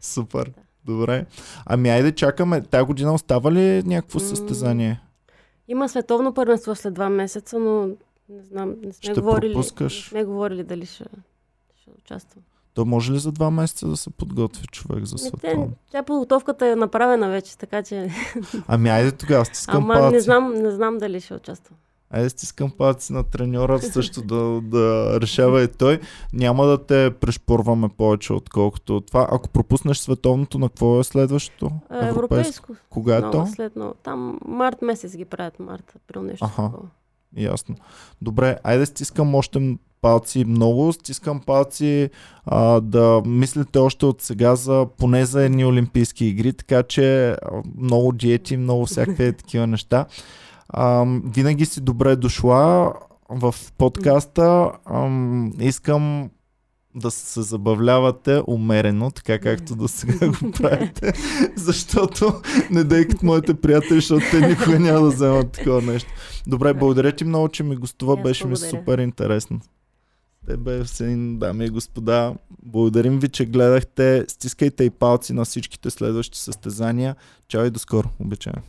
[0.00, 0.52] Супер.
[0.84, 1.26] Добре.
[1.66, 2.60] Ами айде чакаме.
[2.62, 4.24] Тая година остава ли някакво М.
[4.24, 5.00] състезание?
[5.68, 7.86] Има световно първенство след два месеца, но
[8.28, 9.52] не знам, не сме Ще говорили.
[9.52, 9.94] пропускаш.
[10.04, 11.04] Не сме говорили дали ще,
[11.76, 12.42] ще участвам.
[12.74, 15.70] То може ли за два месеца да се подготви човек за световно?
[15.90, 18.10] тя подготовката е направена вече, така че...
[18.68, 20.14] Ами айде тогава стискам Ама палци.
[20.14, 21.76] не знам, не знам дали ще участвам.
[22.10, 26.00] Айде стискам палци на треньора също да, да решава и той.
[26.32, 29.28] Няма да те прешпорваме повече отколкото това.
[29.30, 31.70] Ако пропуснеш световното, на какво е следващото?
[31.88, 32.72] А, Европейско.
[32.90, 33.46] Кога е много то?
[33.46, 33.94] след много.
[34.02, 36.62] Там март месец ги правят, март, април нещо Аха.
[36.62, 36.88] такова.
[37.36, 37.74] Ясно.
[38.22, 40.92] Добре, айде стискам още палци много.
[40.92, 42.10] Стискам палци
[42.46, 47.36] а, да мислите още от сега за поне за едни олимпийски игри, така че а,
[47.78, 50.06] много диети, много всякакви такива неща.
[50.68, 52.92] А, винаги си добре дошла
[53.28, 54.70] в подкаста.
[54.84, 56.30] Ам, искам
[56.94, 61.12] да се забавлявате умерено, така както до сега го правите,
[61.56, 66.10] защото не дей като моите приятели, защото те никога няма да вземат такова нещо.
[66.46, 69.60] Добре, благодаря ти много, че ми гостува, беше ми супер интересно.
[70.46, 74.24] Тебе, Син, дами и господа, благодарим ви, че гледахте.
[74.28, 77.16] Стискайте и палци на всичките следващи състезания.
[77.48, 78.08] Чао и до скоро.
[78.20, 78.62] Обичаме.